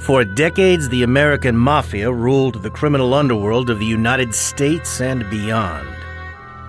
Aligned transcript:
For 0.00 0.24
decades, 0.24 0.88
the 0.88 1.02
American 1.02 1.54
Mafia 1.54 2.10
ruled 2.10 2.62
the 2.62 2.70
criminal 2.70 3.12
underworld 3.12 3.68
of 3.68 3.78
the 3.78 3.84
United 3.84 4.34
States 4.34 4.98
and 5.02 5.28
beyond. 5.28 5.86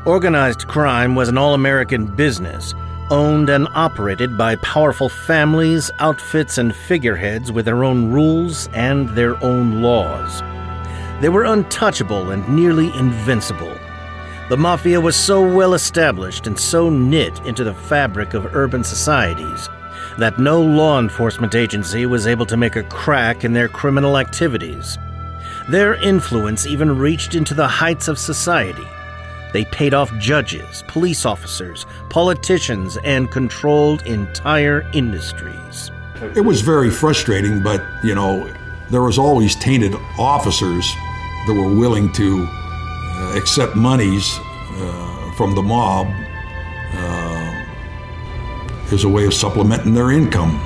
Organized 0.05 0.67
crime 0.67 1.15
was 1.15 1.29
an 1.29 1.37
all 1.37 1.53
American 1.53 2.07
business, 2.07 2.75
owned 3.09 3.49
and 3.49 3.69
operated 3.73 4.37
by 4.37 4.57
powerful 4.57 5.07
families, 5.07 5.89
outfits, 5.99 6.57
and 6.57 6.75
figureheads 6.75 7.53
with 7.53 7.63
their 7.63 7.85
own 7.85 8.11
rules 8.11 8.67
and 8.73 9.07
their 9.15 9.41
own 9.41 9.81
laws. 9.81 10.41
They 11.21 11.29
were 11.29 11.45
untouchable 11.45 12.31
and 12.31 12.47
nearly 12.49 12.93
invincible. 12.97 13.77
The 14.49 14.57
Mafia 14.57 14.99
was 14.99 15.15
so 15.15 15.41
well 15.41 15.73
established 15.73 16.47
and 16.47 16.59
so 16.59 16.89
knit 16.89 17.39
into 17.45 17.63
the 17.63 17.73
fabric 17.73 18.33
of 18.33 18.55
urban 18.57 18.83
societies 18.83 19.69
that 20.17 20.39
no 20.39 20.61
law 20.61 20.99
enforcement 20.99 21.55
agency 21.55 22.05
was 22.05 22.27
able 22.27 22.45
to 22.45 22.57
make 22.57 22.75
a 22.75 22.83
crack 22.83 23.43
in 23.43 23.53
their 23.53 23.67
criminal 23.67 24.17
activities. 24.17 24.97
Their 25.69 25.95
influence 25.95 26.65
even 26.65 26.97
reached 26.97 27.35
into 27.35 27.53
the 27.53 27.67
heights 27.67 28.07
of 28.07 28.17
society. 28.17 28.87
They 29.53 29.65
paid 29.65 29.93
off 29.93 30.11
judges, 30.17 30.83
police 30.87 31.25
officers, 31.25 31.85
politicians, 32.09 32.97
and 33.03 33.29
controlled 33.29 34.05
entire 34.05 34.85
industries. 34.93 35.91
It 36.35 36.41
was 36.41 36.61
very 36.61 36.89
frustrating, 36.89 37.61
but, 37.61 37.83
you 38.03 38.15
know, 38.15 38.51
there 38.89 39.01
was 39.01 39.17
always 39.17 39.55
tainted 39.55 39.95
officers 40.17 40.85
that 41.47 41.53
were 41.53 41.73
willing 41.73 42.11
to 42.13 42.47
uh, 42.47 43.37
accept 43.37 43.75
monies 43.75 44.39
uh, 44.39 45.31
from 45.35 45.55
the 45.55 45.61
mob 45.61 46.07
uh, 46.93 47.30
as 48.91 49.03
a 49.03 49.09
way 49.09 49.25
of 49.25 49.33
supplementing 49.33 49.93
their 49.93 50.11
income. 50.11 50.59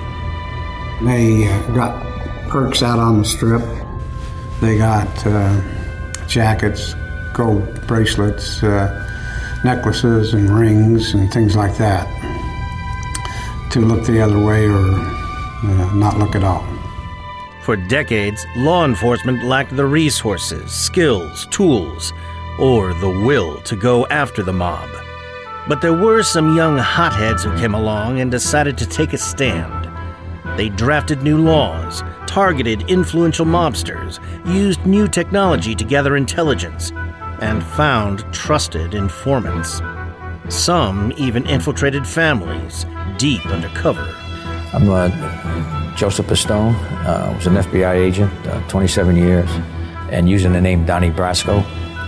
They 1.03 1.47
uh, 1.47 1.71
got 1.71 2.03
perks 2.49 2.81
out 2.81 2.99
on 2.99 3.19
the 3.19 3.25
strip. 3.25 3.63
They 4.61 4.77
got 4.77 5.25
uh, 5.25 5.61
jackets, 6.27 6.95
gold 7.33 7.85
bracelets, 7.87 8.63
uh, 8.63 9.61
necklaces, 9.63 10.33
and 10.33 10.49
rings, 10.49 11.13
and 11.13 11.31
things 11.31 11.55
like 11.55 11.77
that 11.77 12.07
to 13.71 13.81
look 13.81 14.05
the 14.05 14.21
other 14.21 14.39
way 14.39 14.65
or 14.67 14.79
uh, 14.79 15.93
not 15.93 16.17
look 16.17 16.35
at 16.35 16.43
all. 16.43 16.65
For 17.63 17.75
decades, 17.75 18.45
law 18.55 18.85
enforcement 18.85 19.43
lacked 19.43 19.75
the 19.75 19.85
resources, 19.85 20.71
skills, 20.71 21.45
tools, 21.47 22.13
or 22.57 22.93
the 22.93 23.09
will 23.09 23.59
to 23.61 23.75
go 23.75 24.05
after 24.07 24.43
the 24.43 24.53
mob. 24.53 24.87
But 25.67 25.81
there 25.81 25.93
were 25.93 26.21
some 26.21 26.55
young 26.55 26.77
hotheads 26.77 27.43
who 27.43 27.57
came 27.57 27.73
along 27.73 28.19
and 28.19 28.29
decided 28.29 28.77
to 28.77 28.85
take 28.85 29.13
a 29.13 29.17
stand. 29.17 29.89
They 30.57 30.69
drafted 30.69 31.23
new 31.23 31.37
laws, 31.39 32.03
targeted 32.27 32.89
influential 32.89 33.47
mobsters, 33.47 34.19
used 34.45 34.85
new 34.85 35.07
technology 35.07 35.73
to 35.73 35.83
gather 35.83 36.15
intelligence, 36.15 36.91
and 37.41 37.63
found 37.63 38.31
trusted 38.31 38.93
informants. 38.93 39.81
Some 40.49 41.11
even 41.17 41.47
infiltrated 41.47 42.05
families 42.05 42.85
deep 43.17 43.43
undercover. 43.47 44.15
I'm 44.71 44.87
uh, 44.87 45.95
Joseph 45.95 46.27
Pistone. 46.27 46.75
I 47.05 47.05
uh, 47.05 47.33
was 47.33 47.47
an 47.47 47.55
FBI 47.55 47.95
agent, 47.95 48.31
uh, 48.47 48.61
27 48.67 49.15
years, 49.15 49.49
and 50.11 50.29
using 50.29 50.53
the 50.53 50.61
name 50.61 50.85
Donnie 50.85 51.09
Brasco, 51.09 51.65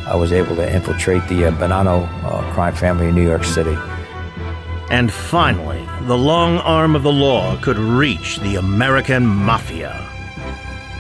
I 0.08 0.16
was 0.16 0.32
able 0.32 0.56
to 0.56 0.74
infiltrate 0.74 1.28
the 1.28 1.48
uh, 1.48 1.52
Bonanno 1.52 2.08
uh, 2.24 2.54
crime 2.54 2.74
family 2.74 3.10
in 3.10 3.16
New 3.16 3.28
York 3.28 3.44
City. 3.44 3.78
And 4.90 5.12
finally, 5.12 5.86
the 6.04 6.18
long 6.18 6.60
arm 6.60 6.96
of 6.96 7.04
the 7.04 7.12
law 7.12 7.58
could 7.58 7.78
reach 7.78 8.38
the 8.38 8.56
American 8.56 9.28
Mafia. 9.28 10.10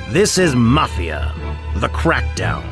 This 0.10 0.38
is 0.38 0.58
Mafia, 0.58 1.34
the 1.78 1.88
Crackdown. 1.88 2.66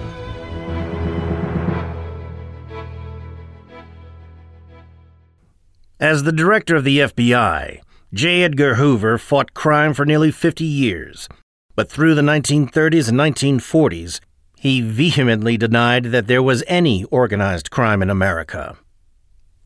As 6.02 6.24
the 6.24 6.34
director 6.34 6.76
of 6.76 6.84
the 6.84 7.00
FBI, 7.00 7.80
J. 8.14 8.44
Edgar 8.44 8.76
Hoover 8.76 9.18
fought 9.18 9.54
crime 9.54 9.94
for 9.94 10.06
nearly 10.06 10.32
50 10.32 10.66
years, 10.66 11.30
but 11.78 11.90
through 11.90 12.14
the 12.14 12.22
1930s 12.22 13.08
and 13.08 13.18
1940s, 13.18 14.20
he 14.66 14.82
vehemently 14.82 15.58
denied 15.58 16.06
that 16.06 16.26
there 16.26 16.42
was 16.42 16.64
any 16.66 17.04
organized 17.12 17.70
crime 17.70 18.02
in 18.02 18.10
America. 18.10 18.76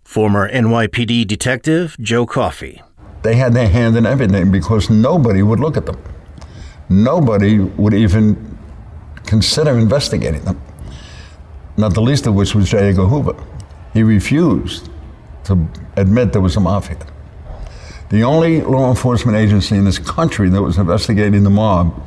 Former 0.03 0.51
NYPD 0.51 1.25
detective 1.25 1.95
Joe 2.01 2.25
Coffey. 2.25 2.81
They 3.21 3.35
had 3.35 3.53
their 3.53 3.69
hand 3.69 3.95
in 3.95 4.05
everything 4.05 4.51
because 4.51 4.89
nobody 4.89 5.41
would 5.41 5.61
look 5.61 5.77
at 5.77 5.85
them. 5.85 5.97
Nobody 6.89 7.59
would 7.59 7.93
even 7.93 8.57
consider 9.25 9.71
investigating 9.77 10.43
them. 10.43 10.61
Not 11.77 11.93
the 11.93 12.01
least 12.01 12.27
of 12.27 12.33
which 12.35 12.53
was 12.53 12.69
J. 12.69 12.89
Edgar 12.89 13.05
Hoover. 13.05 13.41
He 13.93 14.03
refused 14.03 14.89
to 15.45 15.65
admit 15.95 16.33
there 16.33 16.41
was 16.41 16.57
a 16.57 16.59
mafia. 16.59 17.07
The 18.09 18.23
only 18.23 18.63
law 18.63 18.89
enforcement 18.89 19.37
agency 19.37 19.77
in 19.77 19.85
this 19.85 19.97
country 19.97 20.49
that 20.49 20.61
was 20.61 20.77
investigating 20.77 21.45
the 21.45 21.49
mob 21.49 22.05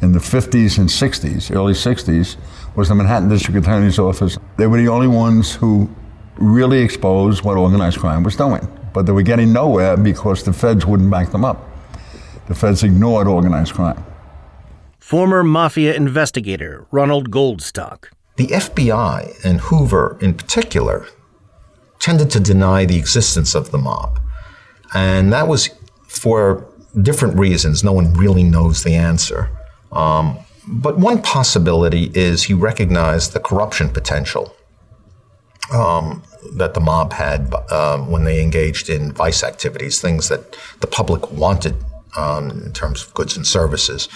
in 0.00 0.12
the 0.12 0.18
50s 0.18 0.78
and 0.78 0.88
60s, 0.88 1.54
early 1.54 1.72
60s, 1.72 2.36
was 2.76 2.88
the 2.88 2.94
Manhattan 2.94 3.28
District 3.28 3.58
Attorney's 3.58 3.98
Office. 3.98 4.38
They 4.56 4.66
were 4.66 4.78
the 4.78 4.88
only 4.88 5.08
ones 5.08 5.54
who 5.54 5.90
really 6.36 6.78
exposed 6.78 7.42
what 7.42 7.56
organized 7.56 7.98
crime 7.98 8.22
was 8.22 8.36
doing. 8.36 8.66
But 8.94 9.06
they 9.06 9.12
were 9.12 9.22
getting 9.22 9.52
nowhere 9.52 9.96
because 9.96 10.42
the 10.44 10.52
feds 10.52 10.86
wouldn't 10.86 11.10
back 11.10 11.30
them 11.30 11.44
up. 11.44 11.68
The 12.46 12.54
feds 12.54 12.82
ignored 12.82 13.26
organized 13.26 13.74
crime. 13.74 14.04
Former 14.98 15.42
mafia 15.42 15.94
investigator 15.94 16.86
Ronald 16.90 17.30
Goldstock. 17.30 18.08
The 18.36 18.46
FBI 18.46 19.44
and 19.44 19.60
Hoover 19.60 20.16
in 20.20 20.34
particular 20.34 21.06
tended 21.98 22.30
to 22.30 22.40
deny 22.40 22.84
the 22.84 22.96
existence 22.96 23.54
of 23.54 23.70
the 23.70 23.78
mob. 23.78 24.20
And 24.94 25.32
that 25.32 25.48
was 25.48 25.70
for 26.06 26.66
different 27.02 27.36
reasons. 27.36 27.82
No 27.82 27.92
one 27.92 28.14
really 28.14 28.44
knows 28.44 28.84
the 28.84 28.94
answer. 28.94 29.50
Um, 29.92 30.38
but 30.66 30.98
one 30.98 31.22
possibility 31.22 32.10
is 32.14 32.44
he 32.44 32.54
recognized 32.54 33.32
the 33.32 33.40
corruption 33.40 33.88
potential 33.88 34.54
um, 35.72 36.22
that 36.54 36.74
the 36.74 36.80
mob 36.80 37.12
had 37.12 37.52
uh, 37.70 37.98
when 37.98 38.24
they 38.24 38.42
engaged 38.42 38.88
in 38.88 39.12
vice 39.12 39.42
activities, 39.42 40.00
things 40.00 40.28
that 40.28 40.56
the 40.80 40.86
public 40.86 41.30
wanted 41.32 41.74
um, 42.16 42.50
in 42.50 42.72
terms 42.72 43.02
of 43.02 43.14
goods 43.14 43.36
and 43.36 43.46
services. 43.46 44.08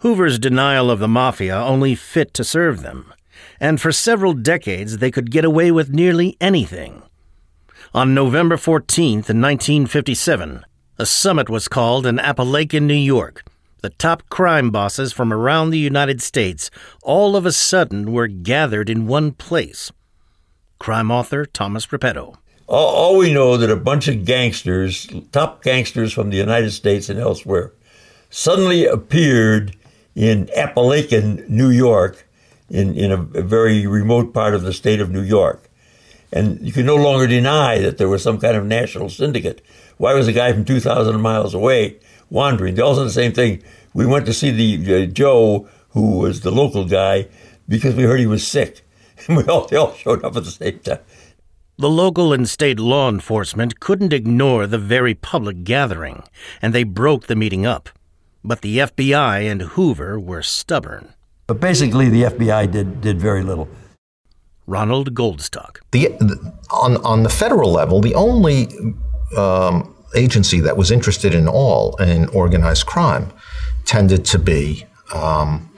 Hoover's 0.00 0.38
denial 0.38 0.90
of 0.90 0.98
the 0.98 1.08
mafia 1.08 1.56
only 1.56 1.94
fit 1.94 2.34
to 2.34 2.44
serve 2.44 2.82
them, 2.82 3.12
and 3.58 3.80
for 3.80 3.92
several 3.92 4.34
decades 4.34 4.98
they 4.98 5.10
could 5.10 5.30
get 5.30 5.44
away 5.44 5.70
with 5.70 5.90
nearly 5.90 6.36
anything. 6.40 7.02
On 7.94 8.12
November 8.12 8.56
14th, 8.56 9.32
1957, 9.32 10.64
a 10.98 11.06
summit 11.06 11.48
was 11.48 11.68
called 11.68 12.04
in 12.06 12.18
Apalachin, 12.18 12.82
New 12.82 12.94
York. 12.94 13.44
The 13.86 13.90
top 13.90 14.28
crime 14.30 14.70
bosses 14.72 15.12
from 15.12 15.32
around 15.32 15.70
the 15.70 15.78
United 15.78 16.20
States 16.20 16.72
all 17.04 17.36
of 17.36 17.46
a 17.46 17.52
sudden 17.52 18.12
were 18.12 18.26
gathered 18.26 18.90
in 18.90 19.06
one 19.06 19.30
place. 19.30 19.92
Crime 20.80 21.12
author 21.12 21.46
Thomas 21.46 21.86
Reppetto. 21.86 22.36
All, 22.66 22.88
all 22.88 23.16
we 23.16 23.32
know 23.32 23.56
that 23.56 23.70
a 23.70 23.76
bunch 23.76 24.08
of 24.08 24.24
gangsters, 24.24 25.06
top 25.30 25.62
gangsters 25.62 26.12
from 26.12 26.30
the 26.30 26.36
United 26.36 26.72
States 26.72 27.08
and 27.08 27.20
elsewhere, 27.20 27.74
suddenly 28.28 28.86
appeared 28.86 29.76
in 30.16 30.46
Apalachin, 30.46 31.48
New 31.48 31.70
York, 31.70 32.26
in, 32.68 32.92
in 32.96 33.12
a, 33.12 33.22
a 33.38 33.42
very 33.42 33.86
remote 33.86 34.34
part 34.34 34.56
of 34.56 34.62
the 34.62 34.72
state 34.72 35.00
of 35.00 35.12
New 35.12 35.22
York. 35.22 35.70
And 36.32 36.60
you 36.60 36.72
can 36.72 36.86
no 36.86 36.96
longer 36.96 37.28
deny 37.28 37.78
that 37.78 37.98
there 37.98 38.08
was 38.08 38.24
some 38.24 38.40
kind 38.40 38.56
of 38.56 38.66
national 38.66 39.10
syndicate. 39.10 39.64
Why 39.96 40.12
was 40.14 40.26
a 40.26 40.32
guy 40.32 40.52
from 40.52 40.64
2,000 40.64 41.20
miles 41.20 41.54
away 41.54 42.00
wandering? 42.30 42.74
They 42.74 42.82
all 42.82 42.90
also 42.90 43.04
the 43.04 43.10
same 43.10 43.32
thing. 43.32 43.62
We 43.94 44.06
went 44.06 44.26
to 44.26 44.32
see 44.32 44.50
the 44.50 45.04
uh, 45.04 45.06
Joe, 45.06 45.68
who 45.90 46.18
was 46.18 46.40
the 46.40 46.50
local 46.50 46.84
guy, 46.84 47.28
because 47.68 47.94
we 47.94 48.04
heard 48.04 48.20
he 48.20 48.26
was 48.26 48.46
sick. 48.46 48.82
And 49.26 49.36
we 49.36 49.44
all, 49.44 49.66
they 49.66 49.76
all 49.76 49.94
showed 49.94 50.24
up 50.24 50.36
at 50.36 50.44
the 50.44 50.50
same 50.50 50.78
time. 50.80 50.98
The 51.78 51.90
local 51.90 52.32
and 52.32 52.48
state 52.48 52.78
law 52.78 53.08
enforcement 53.08 53.80
couldn't 53.80 54.12
ignore 54.12 54.66
the 54.66 54.78
very 54.78 55.14
public 55.14 55.62
gathering, 55.62 56.22
and 56.62 56.74
they 56.74 56.84
broke 56.84 57.26
the 57.26 57.36
meeting 57.36 57.66
up. 57.66 57.90
But 58.42 58.62
the 58.62 58.78
FBI 58.78 59.50
and 59.50 59.60
Hoover 59.62 60.18
were 60.18 60.42
stubborn. 60.42 61.12
But 61.46 61.60
basically, 61.60 62.08
the 62.08 62.22
FBI 62.22 62.70
did, 62.70 63.00
did 63.00 63.20
very 63.20 63.42
little. 63.42 63.68
Ronald 64.66 65.14
Goldstock. 65.14 65.78
The, 65.90 66.08
the, 66.18 66.54
on, 66.70 66.96
on 67.04 67.22
the 67.22 67.28
federal 67.28 67.72
level, 67.72 68.00
the 68.00 68.14
only 68.14 68.68
um, 69.36 69.95
agency 70.16 70.60
that 70.60 70.76
was 70.76 70.90
interested 70.90 71.34
in 71.34 71.46
all 71.48 71.96
in 71.96 72.28
organized 72.28 72.86
crime 72.86 73.32
tended 73.84 74.24
to 74.26 74.38
be 74.38 74.84
um, 75.14 75.70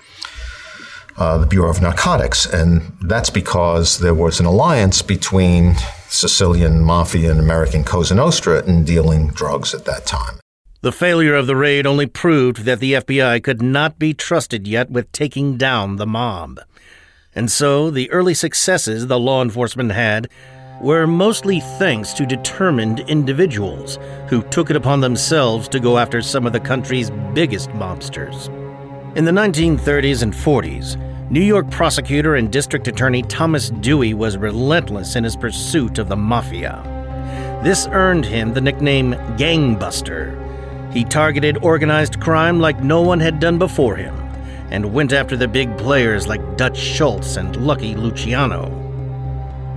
uh, 1.17 1.39
the 1.39 1.47
Bureau 1.47 1.71
of 1.71 1.83
Narcotics. 1.83 2.47
And 2.47 2.97
that's 3.03 3.31
because 3.31 3.99
there 3.99 4.15
was 4.15 4.41
an 4.41 4.47
alliance 4.47 5.03
between 5.03 5.75
Sicilian 6.09 6.81
mafia 6.83 7.31
and 7.31 7.41
American 7.41 7.85
Cosa 7.85 8.15
Nostra 8.15 8.65
in 8.65 8.85
dealing 8.85 9.29
drugs 9.29 9.75
at 9.75 9.85
that 9.85 10.07
time. 10.07 10.41
The 10.81 10.93
failure 10.93 11.35
of 11.35 11.49
the 11.49 11.57
raid 11.57 11.87
only 11.87 12.07
proved 12.07 12.59
that 12.59 12.79
the 12.79 12.93
FBI 12.93 13.43
could 13.43 13.61
not 13.61 13.99
be 13.99 14.15
trusted 14.15 14.69
yet 14.69 14.91
with 14.91 15.11
taking 15.11 15.57
down 15.57 15.97
the 15.97 16.07
mob. 16.07 16.61
And 17.35 17.51
so 17.51 17.91
the 17.91 18.11
early 18.11 18.35
successes 18.35 19.07
the 19.07 19.19
law 19.19 19.43
enforcement 19.43 19.93
had 19.93 20.29
were 20.81 21.07
mostly 21.07 21.61
thanks 21.61 22.13
to 22.13 22.25
determined 22.25 23.01
individuals 23.01 23.99
who 24.29 24.43
took 24.43 24.71
it 24.71 24.77
upon 24.77 25.01
themselves 25.01 25.69
to 25.69 25.81
go 25.81 25.99
after 25.99 26.23
some 26.23 26.47
of 26.47 26.53
the 26.53 26.61
country's 26.61 27.11
biggest 27.35 27.71
mobsters. 27.71 28.49
In 29.17 29.25
the 29.25 29.33
1930s 29.33 30.23
and 30.23 30.33
40s, 30.33 30.97
New 31.31 31.43
York 31.43 31.69
prosecutor 31.71 32.37
and 32.37 32.53
district 32.53 32.87
attorney 32.87 33.23
Thomas 33.23 33.71
Dewey 33.71 34.15
was 34.15 34.37
relentless 34.37 35.17
in 35.17 35.25
his 35.25 35.37
pursuit 35.37 35.99
of 35.99 36.09
the 36.09 36.17
mafia. 36.17 36.81
This 37.65 37.89
earned 37.89 38.25
him 38.25 38.55
the 38.55 38.61
nickname 38.61 39.15
Gangbuster. 39.37 40.45
He 40.93 41.05
targeted 41.05 41.59
organized 41.65 42.21
crime 42.21 42.61
like 42.61 42.81
no 42.81 43.03
one 43.03 43.21
had 43.21 43.41
done 43.41 43.59
before 43.59 43.97
him 43.97 44.15
and 44.71 44.93
went 44.93 45.13
after 45.13 45.37
the 45.37 45.49
big 45.49 45.77
players 45.77 46.29
like 46.29 46.57
Dutch 46.57 46.79
Schultz 46.79 47.37
and 47.37 47.57
Lucky 47.57 47.95
Luciano. 47.95 48.88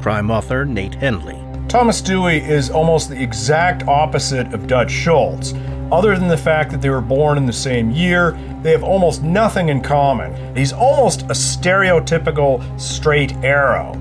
Crime 0.01 0.31
author 0.31 0.65
Nate 0.65 0.93
Hendley. 0.93 1.37
Thomas 1.69 2.01
Dewey 2.01 2.37
is 2.37 2.71
almost 2.71 3.09
the 3.09 3.21
exact 3.21 3.83
opposite 3.87 4.51
of 4.51 4.65
Dutch 4.65 4.89
Schultz. 4.89 5.53
Other 5.91 6.17
than 6.17 6.27
the 6.27 6.37
fact 6.37 6.71
that 6.71 6.81
they 6.81 6.89
were 6.89 7.01
born 7.01 7.37
in 7.37 7.45
the 7.45 7.53
same 7.53 7.91
year, 7.91 8.31
they 8.63 8.71
have 8.71 8.83
almost 8.83 9.21
nothing 9.21 9.69
in 9.69 9.79
common. 9.79 10.55
He's 10.55 10.73
almost 10.73 11.21
a 11.23 11.35
stereotypical 11.35 12.63
straight 12.81 13.33
arrow. 13.43 13.93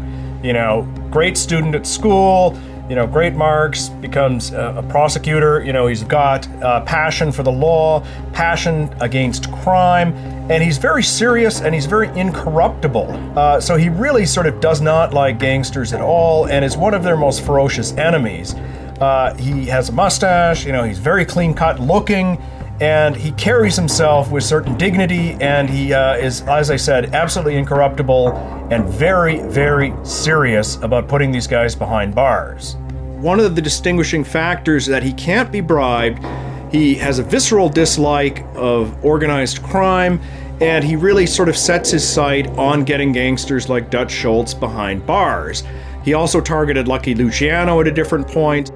You 0.43 0.55
know, 0.55 0.89
great 1.11 1.37
student 1.37 1.75
at 1.75 1.87
school, 1.87 2.59
you 2.91 2.97
know, 2.97 3.07
great 3.07 3.35
marks, 3.35 3.89
becomes 3.89 4.51
a, 4.51 4.75
a 4.79 4.83
prosecutor. 4.83 5.63
You 5.63 5.73
know, 5.73 5.87
he's 5.87 6.03
got 6.03 6.49
uh, 6.61 6.81
passion 6.81 7.31
for 7.31 7.45
the 7.45 7.53
law, 7.53 8.05
passion 8.33 8.93
against 9.01 9.51
crime, 9.53 10.13
and 10.51 10.61
he's 10.61 10.77
very 10.77 11.05
serious 11.05 11.61
and 11.61 11.73
he's 11.73 11.87
very 11.87 12.09
incorruptible. 12.19 13.39
Uh, 13.39 13.61
so 13.61 13.77
he 13.77 13.89
really 13.89 14.27
sort 14.27 14.47
of 14.47 14.61
does 14.61 14.81
not 14.81 15.15
like 15.15 15.39
gangsters 15.39 15.93
at 15.93 16.01
all 16.01 16.49
and 16.49 16.65
is 16.65 16.77
one 16.77 16.93
of 16.93 17.05
their 17.05 17.17
most 17.17 17.47
ferocious 17.47 17.93
enemies. 17.93 18.55
Uh, 19.01 19.37
he 19.39 19.67
has 19.67 19.91
a 19.91 19.93
mustache, 19.93 20.67
you 20.67 20.73
know, 20.73 20.83
he's 20.83 20.99
very 20.99 21.25
clean 21.25 21.55
cut 21.55 21.79
looking 21.79 22.43
and 22.81 23.15
he 23.15 23.31
carries 23.33 23.77
himself 23.77 24.31
with 24.31 24.43
certain 24.43 24.77
dignity 24.79 25.33
and 25.41 25.69
he 25.69 25.93
uh, 25.93 26.17
is 26.17 26.41
as 26.43 26.71
i 26.71 26.77
said 26.77 27.15
absolutely 27.15 27.57
incorruptible 27.57 28.33
and 28.71 28.89
very 28.89 29.41
very 29.49 29.93
serious 30.03 30.77
about 30.77 31.07
putting 31.07 31.31
these 31.31 31.47
guys 31.47 31.75
behind 31.75 32.15
bars. 32.15 32.77
One 33.21 33.39
of 33.39 33.55
the 33.55 33.61
distinguishing 33.61 34.25
factors 34.25 34.87
that 34.87 35.03
he 35.03 35.13
can't 35.13 35.53
be 35.53 35.61
bribed 35.61 36.25
he 36.73 36.95
has 36.95 37.19
a 37.19 37.23
visceral 37.23 37.69
dislike 37.69 38.45
of 38.55 39.05
organized 39.05 39.63
crime 39.63 40.21
and 40.61 40.85
he 40.85 40.95
really 40.95 41.27
sort 41.27 41.49
of 41.49 41.57
sets 41.57 41.91
his 41.91 42.09
sight 42.09 42.47
on 42.59 42.85
getting 42.85 43.13
gangsters 43.13 43.69
like 43.69 43.91
dutch 43.91 44.13
schultz 44.13 44.55
behind 44.55 45.05
bars. 45.07 45.65
He 46.05 46.15
also 46.15 46.41
targeted 46.41 46.87
lucky 46.87 47.15
luciano 47.15 47.81
at 47.81 47.89
a 47.89 47.91
different 47.91 48.29
point 48.29 48.71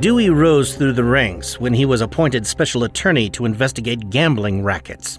Dewey 0.00 0.28
rose 0.28 0.74
through 0.74 0.92
the 0.92 1.04
ranks 1.04 1.58
when 1.60 1.72
he 1.72 1.86
was 1.86 2.00
appointed 2.00 2.46
special 2.46 2.84
attorney 2.84 3.30
to 3.30 3.44
investigate 3.44 4.10
gambling 4.10 4.62
rackets. 4.62 5.18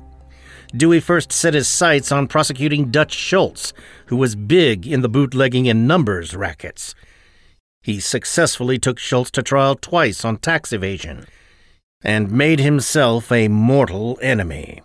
Dewey 0.76 1.00
first 1.00 1.32
set 1.32 1.54
his 1.54 1.68
sights 1.68 2.12
on 2.12 2.28
prosecuting 2.28 2.92
Dutch 2.92 3.14
Schultz, 3.14 3.74
who 4.08 4.18
was 4.18 4.36
big 4.36 4.86
in 4.86 5.02
the 5.02 5.10
bootlegging 5.10 5.68
and 5.70 5.88
numbers 5.88 6.36
rackets. 6.36 6.94
He 7.82 8.00
successfully 8.00 8.78
took 8.78 9.00
Schultz 9.00 9.32
to 9.32 9.44
trial 9.44 9.76
twice 9.76 10.26
on 10.26 10.38
tax 10.38 10.74
evasion 10.74 11.26
and 12.04 12.30
made 12.30 12.60
himself 12.60 13.32
a 13.32 13.48
mortal 13.48 14.20
enemy. 14.22 14.82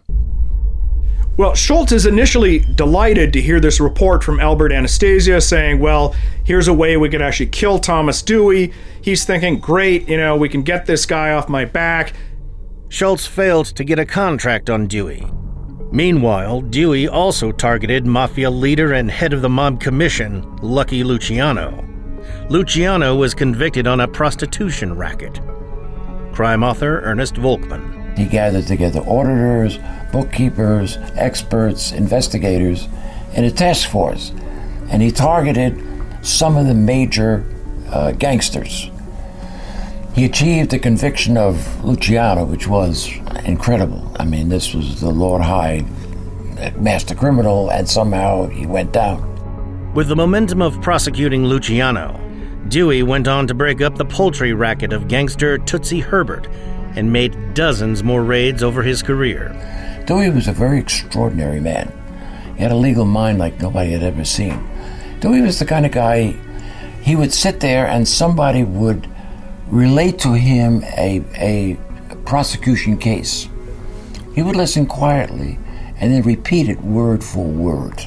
Well, 1.37 1.55
Schultz 1.55 1.93
is 1.93 2.05
initially 2.05 2.59
delighted 2.59 3.33
to 3.33 3.41
hear 3.41 3.61
this 3.61 3.81
report 3.81 4.23
from 4.23 4.41
Albert 4.41 4.73
Anastasia 4.73 5.41
saying, 5.41 5.79
well, 5.79 6.15
here's 6.45 6.69
a 6.69 6.75
way 6.75 6.97
we 6.97 7.09
could 7.09 7.23
actually 7.23 7.47
kill 7.47 7.79
Thomas 7.79 8.21
Dewey. 8.21 8.73
He's 9.01 9.25
thinking, 9.25 9.59
great, 9.59 10.09
you 10.09 10.19
know, 10.19 10.37
we 10.37 10.49
can 10.49 10.63
get 10.63 10.85
this 10.85 11.07
guy 11.07 11.33
off 11.33 11.49
my 11.49 11.65
back. 11.65 12.13
Schultz 12.89 13.27
failed 13.27 13.67
to 13.67 13.85
get 13.85 13.99
a 13.99 14.05
contract 14.05 14.69
on 14.69 14.87
Dewey. 14.87 15.25
Meanwhile, 15.93 16.61
Dewey 16.63 17.09
also 17.09 17.53
targeted 17.53 18.07
mafia 18.07 18.51
leader 18.51 18.93
and 18.93 19.11
head 19.11 19.33
of 19.33 19.43
the 19.43 19.49
mob 19.49 19.81
commission, 19.81 20.57
Lucky 20.57 21.03
Luciano. 21.03 21.87
Luciano 22.49 23.17
was 23.17 23.33
convicted 23.35 23.87
on 23.87 24.01
a 24.01 24.09
prostitution 24.09 24.95
racket. 24.97 25.41
Crime 26.33 26.63
author 26.63 27.01
Ernest 27.01 27.35
Volkman. 27.35 28.00
He 28.21 28.27
gathered 28.27 28.67
together 28.67 29.01
auditors, 29.01 29.79
bookkeepers, 30.13 30.99
experts, 31.15 31.91
investigators 31.91 32.87
in 33.33 33.45
a 33.45 33.51
task 33.51 33.89
force, 33.89 34.33
and 34.91 35.01
he 35.01 35.11
targeted 35.11 35.83
some 36.21 36.59
of 36.59 36.67
the 36.67 36.75
major 36.75 37.47
uh, 37.89 38.13
gangsters. 38.13 38.91
He 40.15 40.27
achieved 40.27 40.71
the 40.71 40.79
conviction 40.79 41.39
of 41.39 41.83
Luciano, 41.83 42.45
which 42.45 42.69
was 42.69 43.11
incredible. 43.47 44.15
I 44.19 44.27
mean, 44.27 44.51
this 44.51 44.75
was 44.75 45.01
the 45.01 45.11
Lord 45.11 45.41
High 45.41 45.87
master 46.77 47.15
criminal, 47.15 47.71
and 47.71 47.89
somehow 47.89 48.49
he 48.49 48.67
went 48.67 48.93
down. 48.93 49.95
With 49.95 50.09
the 50.09 50.17
momentum 50.17 50.61
of 50.61 50.83
prosecuting 50.83 51.47
Luciano, 51.47 52.21
Dewey 52.69 53.03
went 53.03 53.29
on 53.29 53.47
to 53.47 53.55
break 53.55 53.81
up 53.81 53.97
the 53.97 54.05
poultry 54.05 54.53
racket 54.53 54.93
of 54.93 55.09
gangster 55.09 55.57
Tootsie 55.57 56.01
Herbert 56.01 56.49
and 56.97 57.13
made 57.13 57.55
dozens 57.55 58.03
more 58.03 58.23
raids 58.23 58.63
over 58.63 58.83
his 58.83 59.03
career. 59.03 59.55
Dewey 60.07 60.31
was 60.31 60.49
a 60.49 60.53
very 60.53 60.79
extraordinary 60.79 61.61
man. 61.61 61.93
He 62.57 62.63
had 62.63 62.73
a 62.73 62.77
legal 62.77 63.05
mind 63.05 63.39
like 63.39 63.61
nobody 63.61 63.93
had 63.93 64.03
ever 64.03 64.25
seen. 64.25 64.67
Dewey 65.21 65.41
was 65.41 65.59
the 65.59 65.65
kind 65.65 65.87
of 65.87 65.93
guy, 65.93 66.35
he 67.03 67.17
would 67.17 67.33
sit 67.33 67.61
there 67.61 67.87
and 67.87 68.07
somebody 68.07 68.65
would 68.65 69.09
relate 69.69 70.19
to 70.21 70.33
him 70.33 70.83
a, 70.97 71.25
a 71.37 71.79
prosecution 72.25 72.99
case. 72.99 73.49
He 74.35 74.43
would 74.43 74.57
listen 74.57 74.87
quietly 74.87 75.59
and 75.97 76.13
then 76.13 76.23
repeat 76.23 76.69
it 76.69 76.81
word 76.81 77.23
for 77.23 77.45
word. 77.45 78.05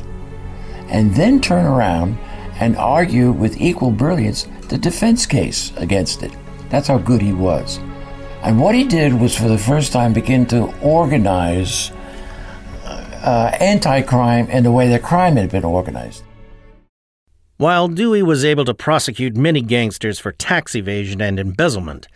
And 0.88 1.16
then 1.16 1.42
turn 1.42 1.66
around 1.66 2.18
and 2.60 2.76
argue 2.78 3.32
with 3.32 3.60
equal 3.60 3.92
brilliance 3.92 4.48
the 4.70 4.78
defense 4.78 5.26
case 5.26 5.72
against 5.78 6.24
it. 6.24 6.36
That's 6.70 6.88
how 6.88 6.98
good 6.98 7.22
he 7.22 7.34
was. 7.34 7.80
And 8.44 8.60
what 8.60 8.76
he 8.76 8.84
did 8.84 9.14
was, 9.14 9.36
for 9.36 9.48
the 9.48 9.58
first 9.58 9.94
time, 9.94 10.12
begin 10.12 10.46
to 10.48 10.66
organize 10.82 11.92
uh, 12.84 13.56
anti 13.60 14.02
crime 14.02 14.50
in 14.50 14.66
the 14.66 14.72
way 14.72 14.90
that 14.90 15.02
crime 15.02 15.38
had 15.38 15.50
been 15.50 15.64
organized. 15.64 16.24
While 17.56 17.88
Dewey 17.88 18.22
was 18.22 18.44
able 18.44 18.66
to 18.66 18.74
prosecute 18.74 19.38
many 19.38 19.62
gangsters 19.62 20.20
for 20.20 20.34
tax 20.34 20.76
evasion 20.76 21.22
and 21.22 21.40
embezzlement, 21.40 22.10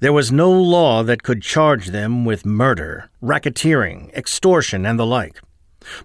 there 0.00 0.12
was 0.12 0.30
no 0.30 0.50
law 0.50 1.02
that 1.02 1.22
could 1.22 1.40
charge 1.40 1.86
them 1.86 2.26
with 2.26 2.44
murder, 2.44 3.08
racketeering, 3.22 4.12
extortion, 4.12 4.84
and 4.84 4.98
the 4.98 5.06
like. 5.06 5.40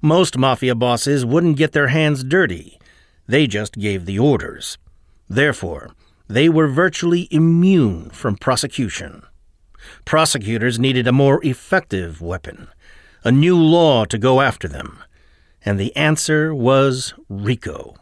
Most 0.01 0.37
mafia 0.37 0.75
bosses 0.75 1.25
wouldn't 1.25 1.57
get 1.57 1.73
their 1.73 1.87
hands 1.87 2.23
dirty, 2.23 2.79
they 3.27 3.45
just 3.45 3.73
gave 3.73 4.05
the 4.05 4.19
orders. 4.19 4.77
Therefore, 5.27 5.91
they 6.29 6.47
were 6.47 6.67
virtually 6.67 7.27
immune 7.29 8.09
from 8.11 8.37
prosecution. 8.37 9.23
Prosecutors 10.05 10.79
needed 10.79 11.07
a 11.07 11.11
more 11.11 11.43
effective 11.43 12.21
weapon, 12.21 12.67
a 13.23 13.31
new 13.31 13.57
law 13.57 14.05
to 14.05 14.17
go 14.17 14.41
after 14.41 14.67
them, 14.67 15.03
and 15.63 15.79
the 15.79 15.95
answer 15.95 16.53
was 16.53 17.13
RICO. 17.29 17.95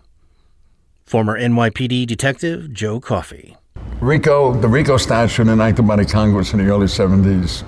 Former 1.05 1.39
NYPD 1.39 2.07
detective 2.07 2.73
Joe 2.73 2.99
Coffey. 2.99 3.57
RICO, 4.01 4.53
the 4.53 4.67
RICO 4.67 4.97
statute 4.97 5.47
enacted 5.47 5.87
by 5.87 5.95
the 5.95 6.05
Congress 6.05 6.53
in 6.53 6.59
the 6.59 6.65
early 6.65 6.87
70s, 6.87 7.63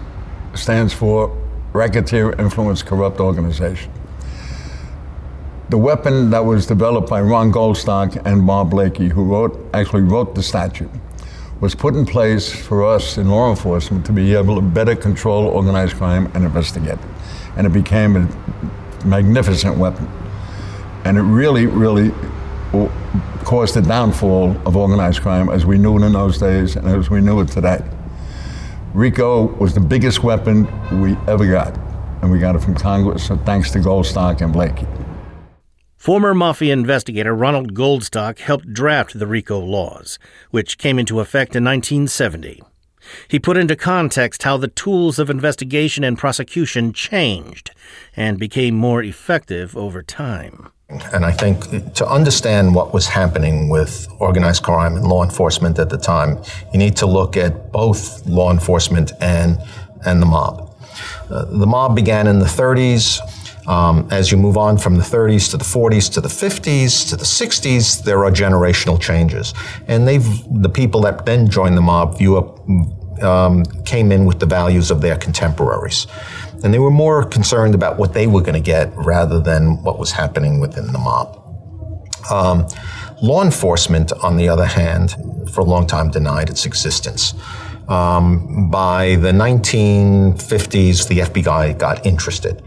stands 0.53 0.93
for 0.93 1.29
Racketeer 1.73 2.31
Influence 2.39 2.81
Corrupt 2.81 3.19
Organization. 3.19 3.91
The 5.69 5.77
weapon 5.77 6.29
that 6.29 6.45
was 6.45 6.65
developed 6.65 7.09
by 7.09 7.21
Ron 7.21 7.51
Goldstock 7.51 8.21
and 8.25 8.45
Bob 8.45 8.69
Blakey, 8.71 9.09
who 9.09 9.23
wrote, 9.23 9.59
actually 9.73 10.03
wrote 10.03 10.35
the 10.35 10.43
statute, 10.43 10.91
was 11.61 11.73
put 11.73 11.95
in 11.95 12.05
place 12.05 12.53
for 12.53 12.85
us 12.85 13.17
in 13.17 13.29
law 13.29 13.49
enforcement 13.49 14.05
to 14.05 14.11
be 14.11 14.35
able 14.35 14.55
to 14.55 14.61
better 14.61 14.95
control 14.95 15.45
organized 15.45 15.95
crime 15.95 16.29
and 16.33 16.43
investigate. 16.43 16.99
And 17.55 17.65
it 17.65 17.73
became 17.73 18.15
a 18.17 19.05
magnificent 19.05 19.77
weapon. 19.77 20.09
And 21.05 21.17
it 21.17 21.21
really, 21.21 21.65
really 21.65 22.11
uh, 22.73 22.89
caused 23.45 23.75
the 23.75 23.81
downfall 23.81 24.51
of 24.67 24.75
organized 24.75 25.21
crime 25.21 25.49
as 25.49 25.65
we 25.65 25.77
knew 25.77 25.97
it 25.97 26.05
in 26.05 26.13
those 26.13 26.37
days 26.37 26.75
and 26.75 26.87
as 26.87 27.09
we 27.09 27.21
knew 27.21 27.39
it 27.39 27.47
today. 27.47 27.81
RICO 28.93 29.47
was 29.57 29.73
the 29.73 29.79
biggest 29.79 30.23
weapon 30.23 30.65
we 31.01 31.15
ever 31.27 31.45
got, 31.45 31.77
and 32.21 32.31
we 32.31 32.39
got 32.39 32.55
it 32.55 32.59
from 32.59 32.75
Congress, 32.75 33.27
so 33.27 33.35
thanks 33.37 33.69
to 33.71 33.79
Goldstock 33.79 34.41
and 34.41 34.53
Blakey. 34.53 34.87
Former 36.05 36.35
Mafia 36.35 36.71
investigator 36.71 37.33
Ronald 37.33 37.73
Goldstock 37.73 38.37
helped 38.37 38.71
draft 38.71 39.17
the 39.17 39.25
RICO 39.25 39.59
laws, 39.59 40.19
which 40.51 40.77
came 40.77 40.99
into 40.99 41.19
effect 41.19 41.55
in 41.55 41.63
1970. 41.63 42.61
He 43.27 43.39
put 43.39 43.57
into 43.57 43.75
context 43.75 44.43
how 44.43 44.57
the 44.57 44.67
tools 44.67 45.17
of 45.17 45.31
investigation 45.31 46.03
and 46.03 46.15
prosecution 46.15 46.93
changed 46.93 47.71
and 48.15 48.37
became 48.37 48.75
more 48.75 49.01
effective 49.01 49.75
over 49.75 50.03
time. 50.03 50.69
And 51.11 51.25
I 51.25 51.31
think 51.31 51.95
to 51.95 52.07
understand 52.07 52.75
what 52.75 52.93
was 52.93 53.07
happening 53.07 53.69
with 53.69 54.07
organized 54.19 54.61
crime 54.61 54.97
and 54.97 55.07
law 55.07 55.23
enforcement 55.23 55.79
at 55.79 55.89
the 55.89 55.97
time, 55.97 56.37
you 56.71 56.77
need 56.77 56.95
to 56.97 57.07
look 57.07 57.35
at 57.35 57.71
both 57.71 58.23
law 58.27 58.51
enforcement 58.51 59.11
and, 59.21 59.57
and 60.05 60.21
the 60.21 60.27
mob. 60.27 60.71
Uh, 61.31 61.45
the 61.45 61.65
mob 61.65 61.95
began 61.95 62.27
in 62.27 62.37
the 62.37 62.45
30s. 62.45 63.19
Um, 63.67 64.07
as 64.11 64.31
you 64.31 64.37
move 64.37 64.57
on 64.57 64.77
from 64.77 64.95
the 64.95 65.03
30s 65.03 65.49
to 65.51 65.57
the 65.57 65.63
40s 65.63 66.11
to 66.13 66.21
the 66.21 66.27
50s 66.27 67.09
to 67.09 67.15
the 67.15 67.23
60s, 67.23 68.03
there 68.03 68.23
are 68.23 68.31
generational 68.31 69.01
changes, 69.01 69.53
and 69.87 70.07
they've 70.07 70.27
the 70.61 70.69
people 70.69 71.01
that 71.01 71.25
then 71.25 71.49
joined 71.49 71.75
the 71.75 71.81
mob 71.81 72.17
view 72.17 72.37
up, 72.37 72.59
um, 73.23 73.65
came 73.85 74.11
in 74.11 74.25
with 74.25 74.39
the 74.39 74.45
values 74.45 74.91
of 74.91 75.01
their 75.01 75.17
contemporaries, 75.17 76.05
and 76.63 76.73
they 76.73 76.79
were 76.79 76.91
more 76.91 77.23
concerned 77.23 77.73
about 77.73 77.97
what 77.97 78.13
they 78.13 78.27
were 78.27 78.41
going 78.41 78.53
to 78.53 78.59
get 78.59 78.95
rather 78.95 79.39
than 79.39 79.81
what 79.83 79.97
was 79.97 80.11
happening 80.11 80.59
within 80.59 80.91
the 80.91 80.99
mob. 80.99 81.41
Um, 82.31 82.67
law 83.21 83.43
enforcement, 83.43 84.11
on 84.23 84.37
the 84.37 84.49
other 84.49 84.65
hand, 84.65 85.15
for 85.51 85.61
a 85.61 85.63
long 85.63 85.87
time 85.87 86.11
denied 86.11 86.49
its 86.49 86.65
existence. 86.65 87.33
Um, 87.87 88.69
by 88.71 89.15
the 89.15 89.31
1950s, 89.31 91.07
the 91.07 91.19
FBI 91.19 91.77
got 91.77 92.05
interested. 92.05 92.63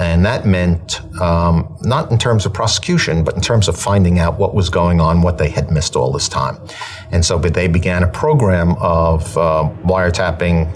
And 0.00 0.24
that 0.24 0.46
meant 0.46 1.02
um, 1.20 1.76
not 1.82 2.10
in 2.10 2.16
terms 2.16 2.46
of 2.46 2.54
prosecution, 2.54 3.22
but 3.22 3.34
in 3.34 3.42
terms 3.42 3.68
of 3.68 3.78
finding 3.78 4.18
out 4.18 4.38
what 4.38 4.54
was 4.54 4.70
going 4.70 4.98
on, 4.98 5.20
what 5.20 5.36
they 5.36 5.50
had 5.50 5.70
missed 5.70 5.94
all 5.94 6.10
this 6.10 6.26
time. 6.26 6.56
And 7.12 7.22
so 7.22 7.38
but 7.38 7.52
they 7.52 7.68
began 7.68 8.02
a 8.02 8.08
program 8.08 8.76
of 8.78 9.36
uh, 9.36 9.70
wiretapping 9.84 10.74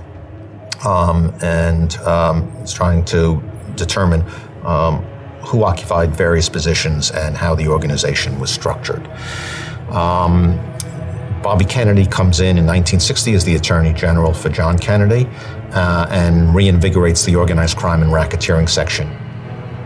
um, 0.85 1.35
and 1.41 1.97
um, 1.99 2.53
trying 2.67 3.05
to 3.07 3.43
determine 3.77 4.23
um, 4.65 5.03
who 5.47 5.65
occupied 5.65 6.15
various 6.15 6.51
positions 6.51 7.11
and 7.11 7.35
how 7.35 7.55
the 7.55 7.69
organization 7.69 8.39
was 8.39 8.51
structured. 8.51 9.07
Um, 9.89 10.59
Bobby 11.43 11.65
Kennedy 11.65 12.07
comes 12.07 12.41
in 12.41 12.57
in 12.59 12.67
1960 12.67 13.35
as 13.35 13.45
the 13.45 13.55
Attorney 13.55 13.93
General 13.93 14.33
for 14.33 14.49
John 14.49 14.79
Kennedy 14.79 15.29
uh, 15.75 16.07
and 16.11 16.55
reinvigorates 16.55 17.25
the 17.27 17.37
organized 17.37 17.77
crime 17.77 18.03
and 18.03 18.13
racketeering 18.13 18.69
section. 18.69 19.09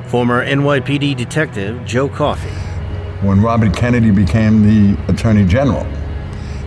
Former 0.07 0.45
NYPD 0.47 1.17
detective 1.17 1.85
Joe 1.85 2.09
Coffey. 2.09 2.49
When 3.27 3.43
Robert 3.43 3.77
Kennedy 3.77 4.11
became 4.11 4.63
the 4.63 5.13
Attorney 5.13 5.45
General, 5.45 5.85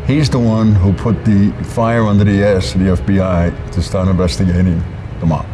he's 0.06 0.30
the 0.30 0.40
one 0.40 0.76
who 0.76 0.92
put 0.94 1.24
the 1.24 1.52
fire 1.64 2.06
under 2.06 2.24
the 2.24 2.44
ass 2.44 2.76
of 2.76 2.82
the 2.82 2.88
FBI 2.88 3.72
to 3.72 3.82
start 3.82 4.08
investigating 4.08 4.84
the 5.20 5.26
mob. 5.26 5.46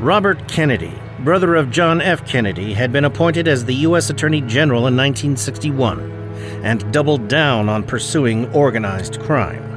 Robert 0.00 0.48
Kennedy, 0.48 0.94
brother 1.20 1.56
of 1.56 1.70
John 1.70 2.00
F. 2.00 2.26
Kennedy, 2.26 2.72
had 2.72 2.92
been 2.92 3.04
appointed 3.04 3.48
as 3.48 3.64
the 3.64 3.74
U.S. 3.74 4.08
Attorney 4.08 4.40
General 4.40 4.86
in 4.86 4.96
1961 4.96 6.00
and 6.62 6.90
doubled 6.92 7.28
down 7.28 7.68
on 7.68 7.82
pursuing 7.82 8.50
organized 8.52 9.20
crime. 9.20 9.67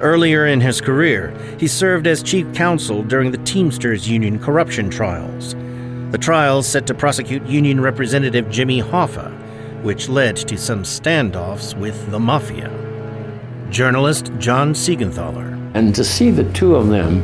Earlier 0.00 0.46
in 0.46 0.60
his 0.60 0.80
career, 0.80 1.34
he 1.58 1.66
served 1.66 2.06
as 2.06 2.22
chief 2.22 2.52
counsel 2.54 3.02
during 3.02 3.30
the 3.30 3.38
Teamsters 3.38 4.08
Union 4.08 4.38
corruption 4.38 4.90
trials. 4.90 5.54
The 6.10 6.18
trials 6.18 6.66
set 6.66 6.86
to 6.86 6.94
prosecute 6.94 7.46
Union 7.46 7.80
Representative 7.80 8.50
Jimmy 8.50 8.82
Hoffa, 8.82 9.30
which 9.82 10.08
led 10.08 10.36
to 10.36 10.58
some 10.58 10.82
standoffs 10.82 11.76
with 11.76 12.10
the 12.10 12.20
Mafia. 12.20 12.70
Journalist 13.70 14.30
John 14.38 14.74
Siegenthaler. 14.74 15.72
And 15.74 15.94
to 15.94 16.04
see 16.04 16.30
the 16.30 16.44
two 16.52 16.76
of 16.76 16.88
them, 16.88 17.22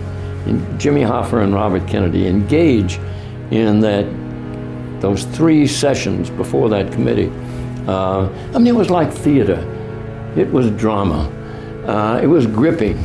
Jimmy 0.78 1.02
Hoffa 1.02 1.42
and 1.42 1.54
Robert 1.54 1.86
Kennedy, 1.86 2.26
engage 2.26 2.98
in 3.50 3.80
that 3.80 4.06
those 5.00 5.24
three 5.24 5.66
sessions 5.66 6.28
before 6.30 6.68
that 6.70 6.90
committee 6.90 7.30
uh, 7.88 8.28
I 8.54 8.58
mean, 8.58 8.66
it 8.66 8.74
was 8.74 8.90
like 8.90 9.10
theater. 9.10 9.58
It 10.36 10.52
was 10.52 10.70
drama. 10.72 11.32
Uh, 11.88 12.20
it 12.22 12.26
was 12.26 12.46
gripping, 12.46 12.98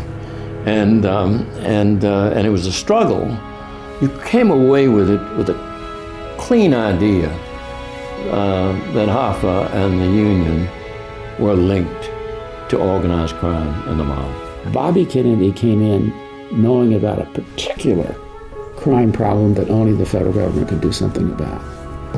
and 0.65 1.05
um, 1.05 1.49
and 1.59 2.03
uh, 2.03 2.33
and 2.35 2.45
it 2.45 2.49
was 2.49 2.67
a 2.67 2.71
struggle. 2.71 3.25
You 4.01 4.09
came 4.25 4.51
away 4.51 4.89
with 4.89 5.09
it 5.09 5.21
with 5.37 5.49
a 5.49 6.35
clean 6.37 6.73
idea 6.73 7.29
uh, 8.29 8.73
that 8.91 9.07
Hoffa 9.07 9.73
and 9.73 10.01
the 10.01 10.05
Union 10.05 10.67
were 11.39 11.53
linked 11.53 12.11
to 12.71 12.77
organized 12.77 13.35
crime 13.35 13.87
and 13.87 13.97
the 13.97 14.03
mob. 14.03 14.73
Bobby 14.73 15.05
Kennedy 15.05 15.53
came 15.53 15.81
in 15.81 16.13
knowing 16.51 16.93
about 16.93 17.19
a 17.19 17.25
particular 17.27 18.13
crime 18.75 19.13
problem 19.13 19.53
that 19.53 19.69
only 19.69 19.93
the 19.93 20.05
federal 20.05 20.33
government 20.33 20.67
could 20.67 20.81
do 20.81 20.91
something 20.91 21.31
about 21.31 21.61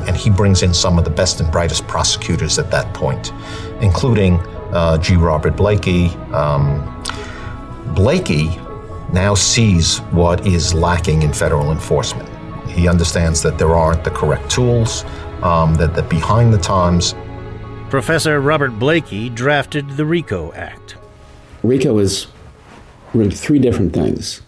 and 0.06 0.16
he 0.16 0.30
brings 0.30 0.62
in 0.62 0.74
some 0.74 0.98
of 0.98 1.04
the 1.04 1.10
best 1.10 1.40
and 1.40 1.50
brightest 1.50 1.86
prosecutors 1.86 2.58
at 2.58 2.70
that 2.70 2.92
point, 2.94 3.32
including 3.80 4.38
uh, 4.76 4.98
G. 4.98 5.16
Robert 5.16 5.56
Blakey. 5.56 6.08
Um, 6.32 6.84
Blakey 7.94 8.48
now 9.12 9.34
sees 9.34 9.98
what 10.12 10.46
is 10.46 10.74
lacking 10.74 11.22
in 11.22 11.32
federal 11.32 11.72
enforcement. 11.72 12.28
He 12.68 12.86
understands 12.86 13.42
that 13.42 13.56
there 13.56 13.74
aren't 13.74 14.04
the 14.04 14.10
correct 14.10 14.50
tools, 14.50 15.04
um, 15.42 15.74
that, 15.76 15.94
that 15.94 16.10
behind 16.10 16.52
the 16.52 16.58
times. 16.58 17.14
Professor 17.88 18.38
Robert 18.40 18.78
Blakey 18.78 19.30
drafted 19.30 19.88
the 19.90 20.04
RICO 20.04 20.52
Act. 20.52 20.96
RICO 21.62 21.96
is 21.98 22.26
really 23.14 23.30
three 23.30 23.58
different 23.58 23.94
things. 23.94 24.42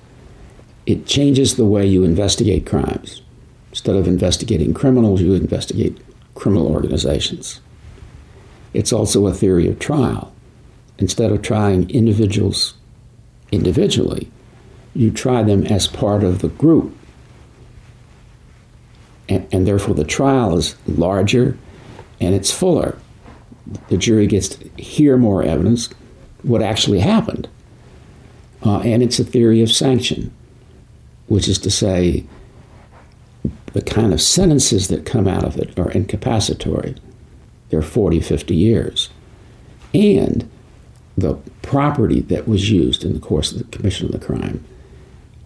It 0.84 1.06
changes 1.06 1.56
the 1.56 1.64
way 1.64 1.86
you 1.86 2.04
investigate 2.04 2.66
crimes. 2.66 3.22
Instead 3.70 3.96
of 3.96 4.06
investigating 4.06 4.74
criminals, 4.74 5.22
you 5.22 5.34
investigate 5.34 5.98
criminal 6.34 6.66
organizations. 6.66 7.60
It's 8.72 8.92
also 8.92 9.26
a 9.26 9.34
theory 9.34 9.68
of 9.68 9.78
trial. 9.78 10.32
Instead 10.98 11.30
of 11.30 11.42
trying 11.42 11.88
individuals 11.90 12.74
individually, 13.52 14.30
you 14.94 15.10
try 15.10 15.42
them 15.42 15.66
as 15.66 15.86
part 15.86 16.24
of 16.24 16.40
the 16.40 16.48
group. 16.48 16.94
And, 19.28 19.46
and, 19.52 19.66
therefore, 19.66 19.94
the 19.94 20.04
trial 20.04 20.56
is 20.56 20.74
larger 20.86 21.56
and 22.20 22.34
it's 22.34 22.50
fuller. 22.50 22.98
The 23.88 23.98
jury 23.98 24.26
gets 24.26 24.48
to 24.48 24.68
hear 24.82 25.16
more 25.16 25.42
evidence, 25.42 25.90
what 26.42 26.62
actually 26.62 27.00
happened. 27.00 27.48
Uh, 28.64 28.80
and 28.80 29.02
it's 29.02 29.18
a 29.18 29.24
theory 29.24 29.62
of 29.62 29.70
sanction, 29.70 30.34
which 31.26 31.46
is 31.46 31.58
to 31.58 31.70
say, 31.70 32.24
the 33.74 33.82
kind 33.82 34.12
of 34.12 34.20
sentences 34.20 34.88
that 34.88 35.04
come 35.04 35.28
out 35.28 35.44
of 35.44 35.56
it 35.56 35.78
are 35.78 35.90
incapacitory. 35.90 36.96
They're 37.70 37.82
40, 37.82 38.20
50 38.20 38.54
years. 38.54 39.10
And 39.92 40.48
the 41.16 41.34
property 41.62 42.20
that 42.20 42.46
was 42.46 42.70
used 42.70 43.04
in 43.04 43.14
the 43.14 43.20
course 43.20 43.52
of 43.52 43.58
the 43.58 43.76
commission 43.76 44.06
of 44.06 44.12
the 44.12 44.24
crime 44.24 44.64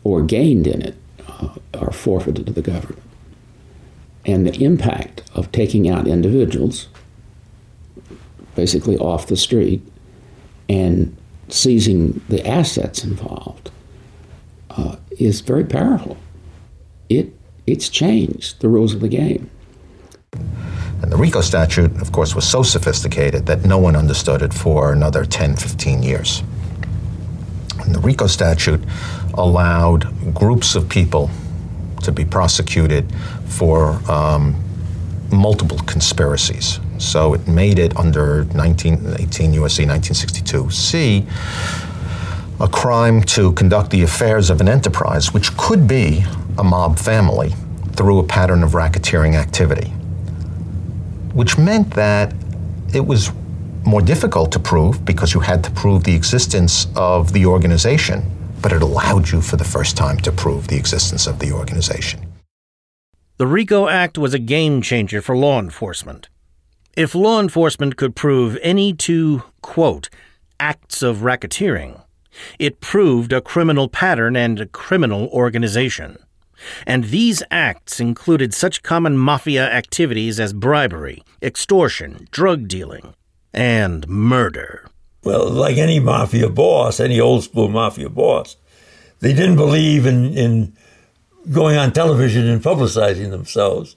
or 0.04 0.22
gained 0.22 0.66
in 0.66 0.82
it 0.82 0.96
uh, 1.26 1.54
are 1.74 1.92
forfeited 1.92 2.46
to 2.46 2.52
the 2.52 2.62
government. 2.62 3.02
And 4.24 4.46
the 4.46 4.64
impact 4.64 5.22
of 5.34 5.50
taking 5.50 5.88
out 5.88 6.06
individuals, 6.06 6.88
basically 8.54 8.96
off 8.98 9.26
the 9.26 9.36
street, 9.36 9.82
and 10.68 11.16
seizing 11.48 12.20
the 12.28 12.46
assets 12.46 13.04
involved 13.04 13.70
uh, 14.70 14.96
is 15.18 15.40
very 15.40 15.64
powerful. 15.64 16.16
It 17.08 17.32
it's 17.66 17.88
changed 17.88 18.60
the 18.60 18.68
rules 18.68 18.94
of 18.94 19.00
the 19.00 19.08
game. 19.08 19.50
And 21.02 21.10
the 21.10 21.16
RICO 21.16 21.40
statute, 21.40 22.00
of 22.00 22.12
course, 22.12 22.34
was 22.34 22.48
so 22.48 22.62
sophisticated 22.62 23.46
that 23.46 23.64
no 23.64 23.78
one 23.78 23.96
understood 23.96 24.40
it 24.42 24.54
for 24.54 24.92
another 24.92 25.24
10, 25.24 25.56
15 25.56 26.02
years. 26.02 26.42
And 27.80 27.94
the 27.94 28.00
RICO 28.00 28.26
statute 28.26 28.80
allowed 29.34 30.34
groups 30.34 30.74
of 30.74 30.88
people 30.88 31.30
to 32.02 32.12
be 32.12 32.24
prosecuted 32.24 33.12
for 33.46 34.00
um, 34.10 34.56
multiple 35.30 35.78
conspiracies. 35.78 36.78
So 36.98 37.34
it 37.34 37.46
made 37.48 37.78
it 37.78 37.96
under 37.96 38.44
1918 38.44 39.54
U.S.C. 39.54 39.84
1962C 39.84 41.26
a 42.62 42.68
crime 42.68 43.20
to 43.20 43.52
conduct 43.54 43.90
the 43.90 44.02
affairs 44.02 44.48
of 44.48 44.60
an 44.60 44.68
enterprise, 44.68 45.34
which 45.34 45.56
could 45.56 45.88
be 45.88 46.24
a 46.58 46.62
mob 46.62 46.96
family 46.96 47.52
through 47.96 48.20
a 48.20 48.22
pattern 48.22 48.62
of 48.62 48.72
racketeering 48.72 49.34
activity, 49.34 49.92
which 51.34 51.58
meant 51.58 51.90
that 51.94 52.34
it 52.94 53.06
was 53.06 53.30
more 53.84 54.02
difficult 54.02 54.52
to 54.52 54.58
prove 54.58 55.04
because 55.04 55.34
you 55.34 55.40
had 55.40 55.64
to 55.64 55.70
prove 55.70 56.04
the 56.04 56.14
existence 56.14 56.86
of 56.94 57.32
the 57.32 57.46
organization, 57.46 58.22
but 58.60 58.72
it 58.72 58.82
allowed 58.82 59.30
you 59.30 59.40
for 59.40 59.56
the 59.56 59.64
first 59.64 59.96
time 59.96 60.18
to 60.18 60.30
prove 60.30 60.68
the 60.68 60.76
existence 60.76 61.26
of 61.26 61.38
the 61.38 61.52
organization. 61.52 62.20
The 63.38 63.46
RICO 63.46 63.88
Act 63.88 64.18
was 64.18 64.34
a 64.34 64.38
game 64.38 64.82
changer 64.82 65.20
for 65.20 65.36
law 65.36 65.58
enforcement. 65.58 66.28
If 66.96 67.14
law 67.14 67.40
enforcement 67.40 67.96
could 67.96 68.14
prove 68.14 68.58
any 68.62 68.92
two, 68.92 69.42
quote, 69.62 70.10
acts 70.60 71.02
of 71.02 71.18
racketeering, 71.18 72.02
It 72.58 72.80
proved 72.80 73.32
a 73.32 73.40
criminal 73.40 73.88
pattern 73.88 74.36
and 74.36 74.60
a 74.60 74.66
criminal 74.66 75.28
organization. 75.28 76.18
And 76.86 77.04
these 77.04 77.42
acts 77.50 78.00
included 78.00 78.54
such 78.54 78.82
common 78.82 79.16
mafia 79.16 79.70
activities 79.70 80.38
as 80.40 80.52
bribery, 80.52 81.22
extortion, 81.40 82.28
drug 82.30 82.68
dealing, 82.68 83.14
and 83.52 84.08
murder. 84.08 84.88
Well, 85.24 85.48
like 85.48 85.76
any 85.76 86.00
mafia 86.00 86.48
boss, 86.48 86.98
any 86.98 87.20
old 87.20 87.44
school 87.44 87.68
mafia 87.68 88.08
boss, 88.08 88.56
they 89.20 89.32
didn't 89.32 89.56
believe 89.56 90.04
in, 90.04 90.34
in 90.34 90.76
going 91.50 91.76
on 91.76 91.92
television 91.92 92.48
and 92.48 92.62
publicizing 92.62 93.30
themselves. 93.30 93.96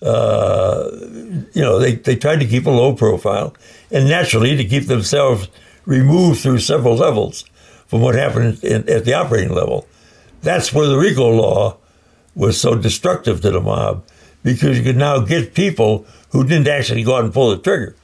Uh, 0.00 0.88
you 1.52 1.62
know, 1.62 1.78
they, 1.78 1.94
they 1.94 2.16
tried 2.16 2.40
to 2.40 2.46
keep 2.46 2.66
a 2.66 2.70
low 2.70 2.94
profile 2.94 3.54
and 3.90 4.08
naturally 4.08 4.56
to 4.56 4.64
keep 4.64 4.86
themselves 4.86 5.48
removed 5.84 6.40
through 6.40 6.58
several 6.58 6.96
levels 6.96 7.44
from 7.86 8.00
what 8.00 8.14
happened 8.14 8.62
in, 8.64 8.88
at 8.88 9.04
the 9.04 9.14
operating 9.14 9.54
level. 9.54 9.86
That's 10.42 10.72
where 10.72 10.86
the 10.86 10.96
RICO 10.96 11.30
law 11.30 11.78
was 12.34 12.60
so 12.60 12.74
destructive 12.74 13.40
to 13.42 13.50
the 13.50 13.60
mob 13.60 14.04
because 14.42 14.78
you 14.78 14.84
could 14.84 14.96
now 14.96 15.20
get 15.20 15.54
people 15.54 16.06
who 16.30 16.44
didn't 16.44 16.68
actually 16.68 17.02
go 17.02 17.16
out 17.16 17.24
and 17.24 17.32
pull 17.32 17.50
the 17.50 17.58
trigger. 17.58 17.96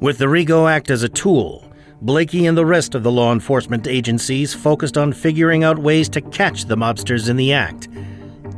With 0.00 0.18
the 0.18 0.28
RICO 0.28 0.66
Act 0.66 0.90
as 0.90 1.02
a 1.02 1.08
tool, 1.08 1.70
Blakey 2.02 2.46
and 2.46 2.56
the 2.56 2.64
rest 2.64 2.94
of 2.94 3.02
the 3.02 3.12
law 3.12 3.32
enforcement 3.32 3.86
agencies 3.86 4.54
focused 4.54 4.96
on 4.96 5.12
figuring 5.12 5.64
out 5.64 5.78
ways 5.78 6.08
to 6.10 6.22
catch 6.22 6.64
the 6.64 6.76
mobsters 6.76 7.28
in 7.28 7.36
the 7.36 7.52
act. 7.52 7.88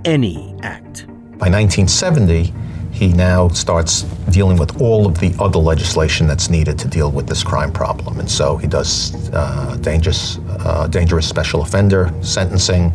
Any 0.04 0.54
act. 0.62 1.06
By 1.38 1.50
1970, 1.50 2.54
he 2.92 3.08
now 3.08 3.48
starts 3.48 4.02
dealing 4.30 4.58
with 4.58 4.80
all 4.80 5.06
of 5.06 5.18
the 5.18 5.34
other 5.40 5.58
legislation 5.58 6.26
that's 6.26 6.50
needed 6.50 6.78
to 6.78 6.88
deal 6.88 7.10
with 7.10 7.26
this 7.26 7.42
crime 7.42 7.72
problem. 7.72 8.20
And 8.20 8.30
so 8.30 8.56
he 8.56 8.66
does 8.66 9.14
uh, 9.32 9.76
dangerous, 9.80 10.38
uh, 10.60 10.86
dangerous 10.88 11.26
special 11.26 11.62
offender 11.62 12.12
sentencing, 12.20 12.94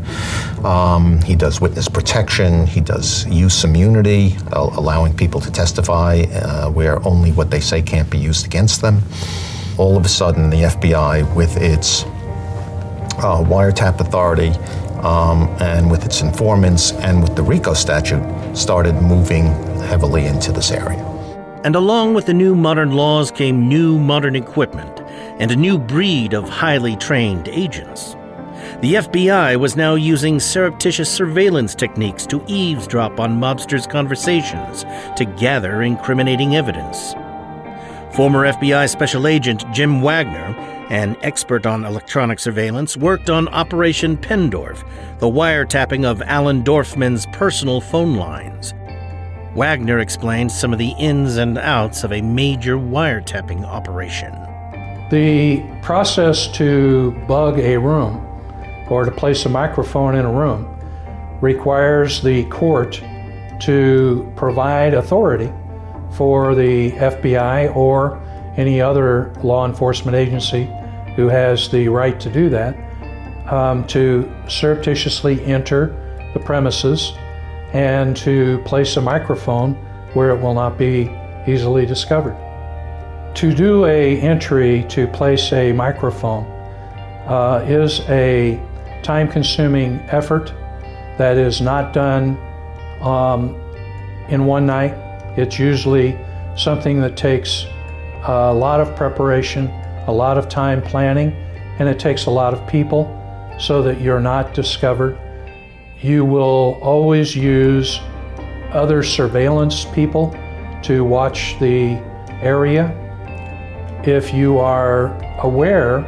um, 0.63 1.19
he 1.23 1.35
does 1.35 1.59
witness 1.59 1.89
protection, 1.89 2.67
he 2.67 2.79
does 2.79 3.25
use 3.27 3.63
immunity, 3.63 4.35
uh, 4.53 4.69
allowing 4.77 5.15
people 5.15 5.41
to 5.41 5.51
testify 5.51 6.21
uh, 6.31 6.69
where 6.69 7.05
only 7.05 7.31
what 7.31 7.49
they 7.49 7.59
say 7.59 7.81
can't 7.81 8.09
be 8.09 8.19
used 8.19 8.45
against 8.45 8.81
them. 8.81 9.01
All 9.77 9.97
of 9.97 10.05
a 10.05 10.09
sudden, 10.09 10.49
the 10.49 10.63
FBI, 10.63 11.35
with 11.35 11.57
its 11.57 12.03
uh, 12.03 13.43
wiretap 13.43 13.99
authority, 13.99 14.49
um, 15.03 15.47
and 15.59 15.89
with 15.89 16.05
its 16.05 16.21
informants 16.21 16.91
and 16.93 17.21
with 17.21 17.35
the 17.35 17.43
RICO 17.43 17.73
statute, 17.73 18.23
started 18.55 18.93
moving 18.95 19.45
heavily 19.87 20.25
into 20.25 20.51
this 20.51 20.69
area. 20.69 21.03
And 21.63 21.75
along 21.75 22.13
with 22.13 22.25
the 22.25 22.33
new 22.33 22.55
modern 22.55 22.91
laws 22.91 23.31
came 23.31 23.67
new 23.67 23.97
modern 23.97 24.35
equipment 24.35 25.01
and 25.39 25.49
a 25.51 25.55
new 25.55 25.77
breed 25.77 26.33
of 26.33 26.47
highly 26.47 26.95
trained 26.97 27.47
agents. 27.47 28.15
The 28.81 28.95
FBI 28.95 29.57
was 29.57 29.75
now 29.75 29.95
using 29.95 30.39
surreptitious 30.39 31.11
surveillance 31.11 31.73
techniques 31.73 32.25
to 32.27 32.43
eavesdrop 32.47 33.19
on 33.19 33.39
mobsters' 33.39 33.89
conversations 33.89 34.83
to 35.15 35.25
gather 35.37 35.81
incriminating 35.81 36.55
evidence. 36.55 37.13
Former 38.13 38.45
FBI 38.45 38.89
Special 38.89 39.27
Agent 39.27 39.63
Jim 39.71 40.01
Wagner, 40.01 40.55
an 40.89 41.15
expert 41.21 41.65
on 41.65 41.85
electronic 41.85 42.39
surveillance, 42.39 42.97
worked 42.97 43.29
on 43.29 43.47
Operation 43.49 44.17
Pendorf, 44.17 44.83
the 45.19 45.27
wiretapping 45.27 46.05
of 46.05 46.21
Allen 46.23 46.63
Dorfman's 46.63 47.25
personal 47.27 47.79
phone 47.79 48.15
lines. 48.15 48.73
Wagner 49.57 49.97
explained 49.97 50.51
some 50.51 50.71
of 50.71 50.77
the 50.77 50.91
ins 50.99 51.37
and 51.37 51.57
outs 51.57 52.03
of 52.03 52.13
a 52.13 52.21
major 52.21 52.77
wiretapping 52.77 53.65
operation. 53.65 54.31
The 55.09 55.65
process 55.81 56.47
to 56.49 57.09
bug 57.27 57.57
a 57.57 57.75
room 57.75 58.23
or 58.87 59.03
to 59.03 59.09
place 59.09 59.47
a 59.47 59.49
microphone 59.49 60.13
in 60.13 60.25
a 60.25 60.31
room 60.31 60.77
requires 61.41 62.21
the 62.21 62.43
court 62.45 63.01
to 63.61 64.31
provide 64.35 64.93
authority 64.93 65.51
for 66.11 66.53
the 66.53 66.91
FBI 66.91 67.75
or 67.75 68.21
any 68.57 68.79
other 68.79 69.33
law 69.41 69.65
enforcement 69.65 70.15
agency 70.15 70.71
who 71.15 71.29
has 71.29 71.67
the 71.69 71.87
right 71.87 72.19
to 72.19 72.29
do 72.29 72.47
that 72.49 72.77
um, 73.51 73.87
to 73.87 74.31
surreptitiously 74.47 75.43
enter 75.45 76.29
the 76.35 76.39
premises 76.41 77.13
and 77.73 78.15
to 78.17 78.59
place 78.65 78.97
a 78.97 79.01
microphone 79.01 79.73
where 80.13 80.29
it 80.29 80.41
will 80.41 80.53
not 80.53 80.77
be 80.77 81.11
easily 81.47 81.85
discovered. 81.85 82.37
To 83.35 83.53
do 83.53 83.85
a 83.85 84.19
entry 84.19 84.85
to 84.89 85.07
place 85.07 85.51
a 85.53 85.71
microphone 85.73 86.45
uh, 87.27 87.63
is 87.67 87.99
a 88.09 88.59
time-consuming 89.03 89.99
effort 90.09 90.53
that 91.17 91.37
is 91.37 91.61
not 91.61 91.93
done 91.93 92.37
um, 93.01 93.55
in 94.29 94.45
one 94.45 94.65
night. 94.65 94.93
It's 95.37 95.59
usually 95.59 96.17
something 96.55 96.99
that 97.01 97.15
takes 97.15 97.65
a 98.23 98.53
lot 98.53 98.79
of 98.79 98.95
preparation, 98.95 99.67
a 100.07 100.11
lot 100.11 100.37
of 100.37 100.49
time 100.49 100.81
planning, 100.81 101.31
and 101.79 101.87
it 101.87 101.99
takes 101.99 102.25
a 102.25 102.31
lot 102.31 102.53
of 102.53 102.67
people 102.67 103.13
so 103.59 103.81
that 103.83 104.01
you're 104.01 104.19
not 104.19 104.53
discovered. 104.53 105.17
You 106.01 106.25
will 106.25 106.79
always 106.81 107.35
use 107.35 107.99
other 108.71 109.01
surveillance 109.01 109.85
people 109.85 110.31
to 110.83 111.03
watch 111.03 111.55
the 111.59 111.95
area. 112.41 112.93
If 114.05 114.31
you 114.31 114.59
are 114.59 115.17
aware 115.39 116.05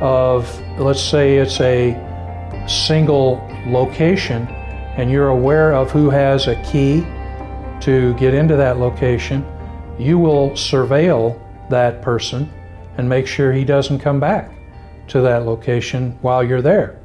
of, 0.00 0.60
let's 0.78 1.00
say 1.00 1.36
it's 1.38 1.60
a 1.60 1.94
single 2.68 3.46
location, 3.66 4.48
and 4.96 5.08
you're 5.08 5.28
aware 5.28 5.72
of 5.72 5.92
who 5.92 6.10
has 6.10 6.48
a 6.48 6.60
key 6.64 7.06
to 7.80 8.14
get 8.14 8.34
into 8.34 8.56
that 8.56 8.78
location, 8.78 9.46
you 9.98 10.18
will 10.18 10.50
surveil 10.50 11.40
that 11.70 12.02
person 12.02 12.52
and 12.96 13.08
make 13.08 13.26
sure 13.26 13.52
he 13.52 13.64
doesn't 13.64 14.00
come 14.00 14.18
back 14.18 14.50
to 15.06 15.20
that 15.20 15.46
location 15.46 16.18
while 16.22 16.42
you're 16.42 16.62
there. 16.62 17.00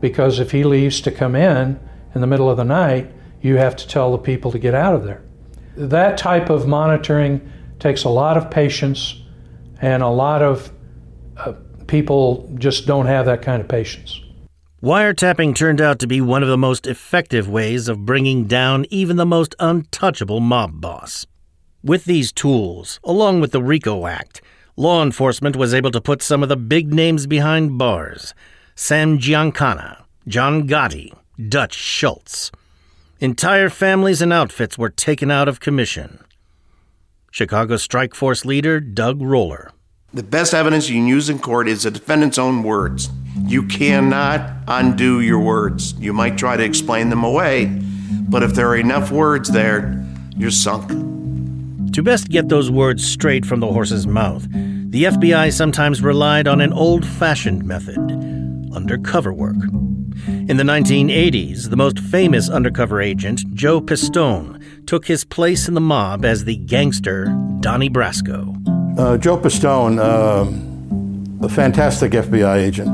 Because 0.00 0.38
if 0.38 0.52
he 0.52 0.64
leaves 0.64 1.00
to 1.02 1.10
come 1.10 1.34
in 1.34 1.78
in 2.14 2.20
the 2.20 2.26
middle 2.26 2.48
of 2.48 2.56
the 2.56 2.64
night, 2.64 3.10
you 3.40 3.56
have 3.56 3.76
to 3.76 3.88
tell 3.88 4.12
the 4.12 4.18
people 4.18 4.50
to 4.52 4.58
get 4.58 4.74
out 4.74 4.94
of 4.94 5.04
there. 5.04 5.22
That 5.76 6.18
type 6.18 6.50
of 6.50 6.66
monitoring 6.66 7.50
takes 7.78 8.04
a 8.04 8.08
lot 8.08 8.36
of 8.36 8.50
patience, 8.50 9.22
and 9.80 10.02
a 10.02 10.08
lot 10.08 10.42
of 10.42 10.72
uh, 11.36 11.52
people 11.86 12.50
just 12.58 12.86
don't 12.86 13.06
have 13.06 13.26
that 13.26 13.42
kind 13.42 13.60
of 13.60 13.68
patience. 13.68 14.20
Wiretapping 14.82 15.54
turned 15.54 15.80
out 15.80 15.98
to 15.98 16.06
be 16.06 16.20
one 16.20 16.42
of 16.42 16.48
the 16.48 16.58
most 16.58 16.86
effective 16.86 17.48
ways 17.48 17.88
of 17.88 18.06
bringing 18.06 18.44
down 18.44 18.86
even 18.90 19.16
the 19.16 19.26
most 19.26 19.54
untouchable 19.58 20.40
mob 20.40 20.80
boss. 20.80 21.26
With 21.82 22.04
these 22.04 22.32
tools, 22.32 23.00
along 23.02 23.40
with 23.40 23.52
the 23.52 23.62
RICO 23.62 24.06
Act, 24.06 24.40
law 24.76 25.02
enforcement 25.02 25.56
was 25.56 25.74
able 25.74 25.90
to 25.90 26.00
put 26.00 26.22
some 26.22 26.42
of 26.42 26.48
the 26.48 26.56
big 26.56 26.92
names 26.92 27.26
behind 27.26 27.78
bars 27.78 28.34
Sam 28.80 29.18
Giancana, 29.18 30.04
John 30.28 30.68
Gotti, 30.68 31.12
Dutch 31.48 31.74
Schultz. 31.74 32.52
Entire 33.18 33.70
families 33.70 34.22
and 34.22 34.32
outfits 34.32 34.78
were 34.78 34.88
taken 34.88 35.32
out 35.32 35.48
of 35.48 35.58
commission. 35.58 36.20
Chicago 37.32 37.76
Strike 37.76 38.14
Force 38.14 38.44
leader 38.44 38.78
Doug 38.78 39.20
Roller. 39.20 39.72
The 40.14 40.22
best 40.22 40.54
evidence 40.54 40.88
you 40.88 40.94
can 40.94 41.08
use 41.08 41.28
in 41.28 41.40
court 41.40 41.66
is 41.66 41.82
the 41.82 41.90
defendant's 41.90 42.38
own 42.38 42.62
words. 42.62 43.10
You 43.46 43.64
cannot 43.64 44.48
undo 44.68 45.22
your 45.22 45.40
words. 45.40 45.94
You 45.94 46.12
might 46.12 46.38
try 46.38 46.56
to 46.56 46.62
explain 46.62 47.10
them 47.10 47.24
away, 47.24 47.66
but 48.28 48.44
if 48.44 48.54
there 48.54 48.68
are 48.68 48.76
enough 48.76 49.10
words 49.10 49.50
there, 49.50 50.06
you're 50.36 50.52
sunk. 50.52 50.88
To 51.94 52.02
best 52.04 52.28
get 52.28 52.48
those 52.48 52.70
words 52.70 53.04
straight 53.04 53.44
from 53.44 53.58
the 53.58 53.72
horse's 53.72 54.06
mouth, 54.06 54.46
the 54.48 55.04
FBI 55.04 55.52
sometimes 55.52 56.00
relied 56.00 56.46
on 56.46 56.60
an 56.60 56.72
old 56.72 57.04
fashioned 57.04 57.64
method 57.64 58.38
undercover 58.72 59.32
work. 59.32 59.56
In 60.26 60.56
the 60.56 60.64
1980s, 60.64 61.70
the 61.70 61.76
most 61.76 61.98
famous 61.98 62.48
undercover 62.48 63.00
agent, 63.00 63.42
Joe 63.54 63.80
Pistone, 63.80 64.86
took 64.86 65.06
his 65.06 65.24
place 65.24 65.68
in 65.68 65.74
the 65.74 65.80
mob 65.80 66.24
as 66.24 66.44
the 66.44 66.56
gangster 66.56 67.26
Donnie 67.60 67.90
Brasco. 67.90 68.56
Uh, 68.98 69.16
Joe 69.16 69.38
Pistone, 69.38 69.98
uh, 69.98 71.46
a 71.46 71.48
fantastic 71.48 72.12
FBI 72.12 72.56
agent, 72.56 72.88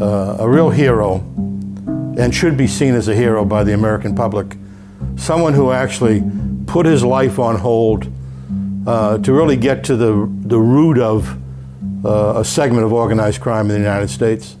uh, 0.00 0.36
a 0.40 0.48
real 0.48 0.70
hero, 0.70 1.16
and 2.18 2.34
should 2.34 2.56
be 2.56 2.66
seen 2.66 2.94
as 2.94 3.08
a 3.08 3.14
hero 3.14 3.44
by 3.44 3.64
the 3.64 3.72
American 3.72 4.14
public. 4.14 4.56
Someone 5.16 5.54
who 5.54 5.72
actually 5.72 6.22
put 6.66 6.86
his 6.86 7.02
life 7.02 7.38
on 7.38 7.56
hold 7.56 8.06
uh, 8.86 9.18
to 9.18 9.32
really 9.32 9.56
get 9.56 9.84
to 9.84 9.96
the, 9.96 10.28
the 10.42 10.58
root 10.58 10.98
of 10.98 11.38
uh, 12.04 12.40
a 12.40 12.44
segment 12.44 12.84
of 12.84 12.92
organized 12.92 13.40
crime 13.40 13.70
in 13.70 13.76
the 13.76 13.78
United 13.78 14.08
States 14.08 14.56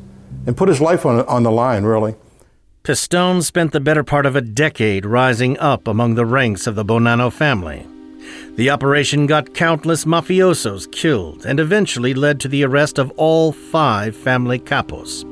and 0.46 0.56
put 0.56 0.68
his 0.68 0.80
life 0.80 1.06
on, 1.06 1.20
on 1.26 1.42
the 1.42 1.50
line, 1.50 1.84
really. 1.84 2.14
Pistone 2.82 3.42
spent 3.42 3.72
the 3.72 3.80
better 3.80 4.04
part 4.04 4.26
of 4.26 4.36
a 4.36 4.42
decade 4.42 5.06
rising 5.06 5.58
up 5.58 5.88
among 5.88 6.14
the 6.14 6.26
ranks 6.26 6.66
of 6.66 6.74
the 6.74 6.84
Bonanno 6.84 7.32
family. 7.32 7.86
The 8.56 8.70
operation 8.70 9.26
got 9.26 9.54
countless 9.54 10.04
mafiosos 10.04 10.90
killed 10.92 11.44
and 11.44 11.58
eventually 11.58 12.14
led 12.14 12.40
to 12.40 12.48
the 12.48 12.64
arrest 12.64 12.98
of 12.98 13.10
all 13.16 13.52
five 13.52 14.14
family 14.14 14.58
capos. 14.58 15.24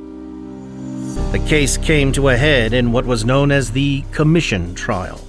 The 1.32 1.38
case 1.40 1.76
came 1.76 2.10
to 2.12 2.30
a 2.30 2.36
head 2.36 2.72
in 2.72 2.92
what 2.92 3.04
was 3.04 3.24
known 3.24 3.52
as 3.52 3.70
the 3.70 4.02
Commission 4.12 4.74
Trial. 4.74 5.20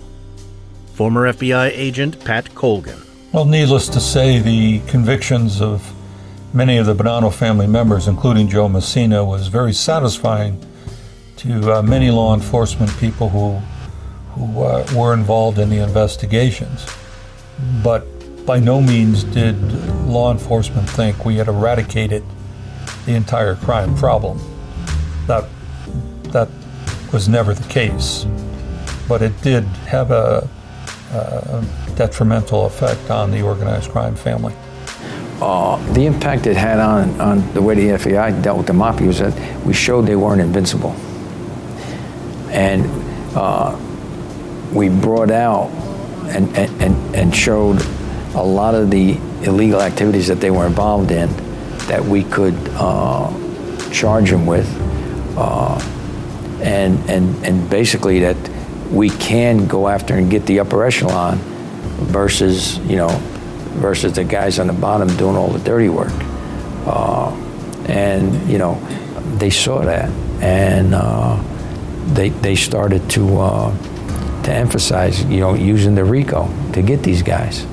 Former 0.93 1.31
FBI 1.31 1.71
agent 1.73 2.23
Pat 2.23 2.53
Colgan. 2.55 3.01
Well, 3.31 3.45
needless 3.45 3.87
to 3.89 3.99
say, 3.99 4.39
the 4.39 4.79
convictions 4.87 5.61
of 5.61 5.92
many 6.53 6.77
of 6.77 6.85
the 6.85 6.93
Bonanno 6.93 7.33
family 7.33 7.67
members, 7.67 8.07
including 8.07 8.47
Joe 8.47 8.67
Massino, 8.67 9.27
was 9.27 9.47
very 9.47 9.73
satisfying 9.73 10.63
to 11.37 11.73
uh, 11.73 11.81
many 11.81 12.11
law 12.11 12.33
enforcement 12.33 12.95
people 12.97 13.29
who 13.29 13.59
who 14.33 14.63
uh, 14.63 14.85
were 14.95 15.13
involved 15.13 15.59
in 15.59 15.69
the 15.69 15.77
investigations. 15.77 16.87
But 17.83 18.05
by 18.45 18.59
no 18.59 18.81
means 18.81 19.23
did 19.23 19.55
law 20.05 20.31
enforcement 20.31 20.89
think 20.89 21.23
we 21.23 21.35
had 21.35 21.47
eradicated 21.47 22.23
the 23.05 23.13
entire 23.13 23.55
crime 23.55 23.95
problem. 23.95 24.39
That 25.27 25.45
that 26.31 26.49
was 27.11 27.29
never 27.29 27.53
the 27.53 27.67
case, 27.69 28.25
but 29.07 29.21
it 29.21 29.39
did 29.41 29.63
have 29.85 30.09
a, 30.09 30.49
a 31.11 31.65
detrimental 31.95 32.65
effect 32.65 33.11
on 33.11 33.29
the 33.29 33.41
organized 33.43 33.91
crime 33.91 34.15
family. 34.15 34.53
Uh, 35.43 35.75
the 35.91 36.05
impact 36.05 36.47
it 36.47 36.55
had 36.55 36.79
on, 36.79 37.19
on 37.19 37.53
the 37.53 37.61
way 37.61 37.75
the 37.75 37.87
FBI 37.97 38.41
dealt 38.41 38.59
with 38.59 38.67
the 38.67 38.71
mafia 38.71 39.07
was 39.07 39.19
that 39.19 39.65
we 39.65 39.73
showed 39.73 40.03
they 40.03 40.15
weren't 40.15 40.39
invincible. 40.39 40.91
And 42.49 42.85
uh, 43.35 43.77
we 44.71 44.87
brought 44.87 45.31
out 45.31 45.69
and, 46.29 46.47
and, 46.55 47.13
and 47.13 47.35
showed 47.35 47.81
a 48.35 48.41
lot 48.41 48.73
of 48.73 48.89
the 48.89 49.17
illegal 49.43 49.81
activities 49.81 50.29
that 50.29 50.39
they 50.39 50.49
were 50.49 50.65
involved 50.65 51.11
in 51.11 51.27
that 51.87 52.01
we 52.01 52.23
could 52.23 52.55
uh, 52.75 53.29
charge 53.91 54.29
them 54.29 54.45
with. 54.45 54.69
Uh, 55.35 55.77
and, 56.61 56.97
and, 57.09 57.45
and 57.45 57.69
basically 57.69 58.21
that 58.21 58.37
we 58.89 59.09
can 59.09 59.67
go 59.67 59.89
after 59.89 60.13
and 60.13 60.31
get 60.31 60.45
the 60.45 60.61
upper 60.61 60.85
echelon 60.85 61.37
versus, 61.99 62.77
you 62.77 62.95
know, 62.95 63.09
versus 63.73 64.13
the 64.13 64.23
guys 64.23 64.59
on 64.59 64.67
the 64.67 64.73
bottom 64.73 65.07
doing 65.17 65.35
all 65.35 65.49
the 65.49 65.59
dirty 65.59 65.89
work. 65.89 66.13
Uh, 66.85 67.31
and, 67.87 68.49
you 68.49 68.57
know, 68.57 68.75
they 69.37 69.49
saw 69.49 69.81
that. 69.81 70.09
And 70.41 70.93
uh, 70.93 71.41
they, 72.13 72.29
they 72.29 72.55
started 72.55 73.09
to, 73.11 73.39
uh, 73.39 74.43
to 74.43 74.53
emphasize, 74.53 75.23
you 75.25 75.39
know, 75.39 75.53
using 75.53 75.95
the 75.95 76.03
RICO 76.03 76.49
to 76.73 76.81
get 76.81 77.03
these 77.03 77.21
guys. 77.21 77.65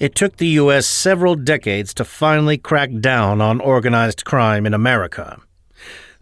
It 0.00 0.14
took 0.14 0.36
the 0.36 0.48
U.S. 0.60 0.86
several 0.86 1.34
decades 1.34 1.94
to 1.94 2.04
finally 2.04 2.58
crack 2.58 2.90
down 3.00 3.40
on 3.40 3.60
organized 3.60 4.24
crime 4.24 4.66
in 4.66 4.74
America. 4.74 5.40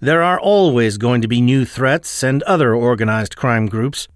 There 0.03 0.21
are 0.21 0.41
always 0.41 0.99
going 0.99 1.23
to 1.23 1.29
be 1.29 1.41
new 1.41 1.65
threats 1.65 2.25
and 2.25 2.43
other 2.43 2.75
organized 2.75 3.37
crime 3.37 3.67
groups, 3.67 4.09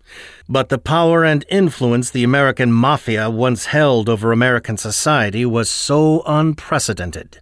but 0.48 0.68
the 0.68 0.78
power 0.78 1.22
and 1.22 1.44
influence 1.48 2.10
the 2.10 2.24
American 2.24 2.72
mafia 2.72 3.30
once 3.30 3.66
held 3.66 4.08
over 4.08 4.32
American 4.32 4.76
society 4.78 5.46
was 5.46 5.70
so 5.70 6.24
unprecedented, 6.26 7.38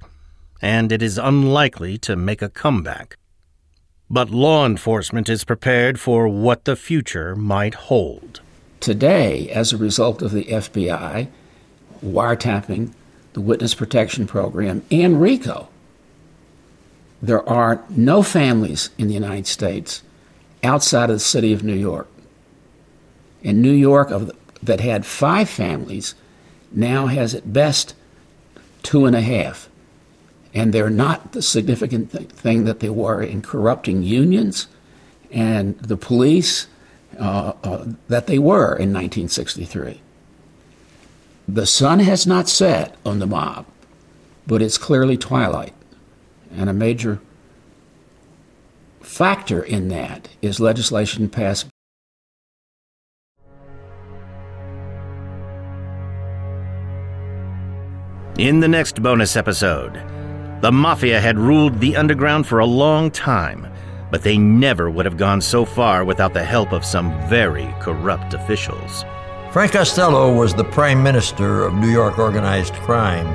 and 0.60 0.92
it 0.92 1.00
is 1.00 1.16
unlikely 1.16 1.96
to 1.96 2.16
make 2.16 2.42
a 2.42 2.50
comeback. 2.50 3.16
But 4.10 4.28
law 4.28 4.66
enforcement 4.66 5.30
is 5.30 5.44
prepared 5.44 5.98
for 5.98 6.28
what 6.28 6.66
the 6.66 6.76
future 6.76 7.34
might 7.34 7.74
hold. 7.88 8.42
Today, 8.78 9.48
as 9.48 9.72
a 9.72 9.78
result 9.78 10.20
of 10.20 10.32
the 10.32 10.44
FBI 10.44 11.28
wiretapping, 12.04 12.92
the 13.32 13.40
Witness 13.40 13.74
Protection 13.74 14.26
Program, 14.26 14.84
and 14.90 15.18
RICO, 15.18 15.70
there 17.26 17.48
are 17.48 17.84
no 17.90 18.22
families 18.22 18.90
in 18.98 19.08
the 19.08 19.14
United 19.14 19.46
States 19.46 20.02
outside 20.62 21.10
of 21.10 21.16
the 21.16 21.20
city 21.20 21.52
of 21.52 21.62
New 21.62 21.74
York. 21.74 22.08
And 23.42 23.60
New 23.60 23.72
York, 23.72 24.10
of 24.10 24.28
the, 24.28 24.36
that 24.62 24.80
had 24.80 25.04
five 25.04 25.48
families, 25.48 26.14
now 26.72 27.06
has 27.06 27.34
at 27.34 27.52
best 27.52 27.94
two 28.82 29.06
and 29.06 29.14
a 29.14 29.20
half 29.20 29.68
and 30.54 30.72
they're 30.72 30.88
not 30.88 31.32
the 31.32 31.42
significant 31.42 32.12
th- 32.12 32.28
thing 32.28 32.64
that 32.64 32.80
they 32.80 32.88
were 32.88 33.20
in 33.22 33.42
corrupting 33.42 34.04
unions 34.04 34.68
and 35.32 35.76
the 35.80 35.96
police 35.96 36.68
uh, 37.18 37.52
uh, 37.64 37.84
that 38.08 38.28
they 38.28 38.38
were 38.38 38.76
in 38.76 38.92
1963. 38.92 40.00
The 41.48 41.66
sun 41.66 41.98
has 41.98 42.26
not 42.26 42.48
set 42.48 42.96
on 43.04 43.18
the 43.18 43.26
mob, 43.26 43.66
but 44.46 44.62
it's 44.62 44.78
clearly 44.78 45.16
twilight. 45.16 45.74
And 46.56 46.70
a 46.70 46.72
major 46.72 47.20
factor 49.00 49.62
in 49.62 49.88
that 49.88 50.28
is 50.40 50.60
legislation 50.60 51.28
passed 51.28 51.66
In 58.38 58.58
the 58.58 58.66
next 58.66 59.00
bonus 59.00 59.36
episode, 59.36 59.94
the 60.60 60.72
Mafia 60.72 61.20
had 61.20 61.38
ruled 61.38 61.78
the 61.78 61.94
underground 61.94 62.48
for 62.48 62.58
a 62.58 62.66
long 62.66 63.08
time, 63.12 63.68
but 64.10 64.24
they 64.24 64.36
never 64.36 64.90
would 64.90 65.04
have 65.06 65.16
gone 65.16 65.40
so 65.40 65.64
far 65.64 66.04
without 66.04 66.34
the 66.34 66.42
help 66.42 66.72
of 66.72 66.84
some 66.84 67.12
very 67.28 67.72
corrupt 67.78 68.34
officials. 68.34 69.04
Frank 69.52 69.70
Costello 69.70 70.34
was 70.34 70.52
the 70.52 70.64
prime 70.64 71.00
minister 71.00 71.62
of 71.64 71.74
New 71.74 71.90
York 71.90 72.18
organized 72.18 72.74
crime 72.74 73.28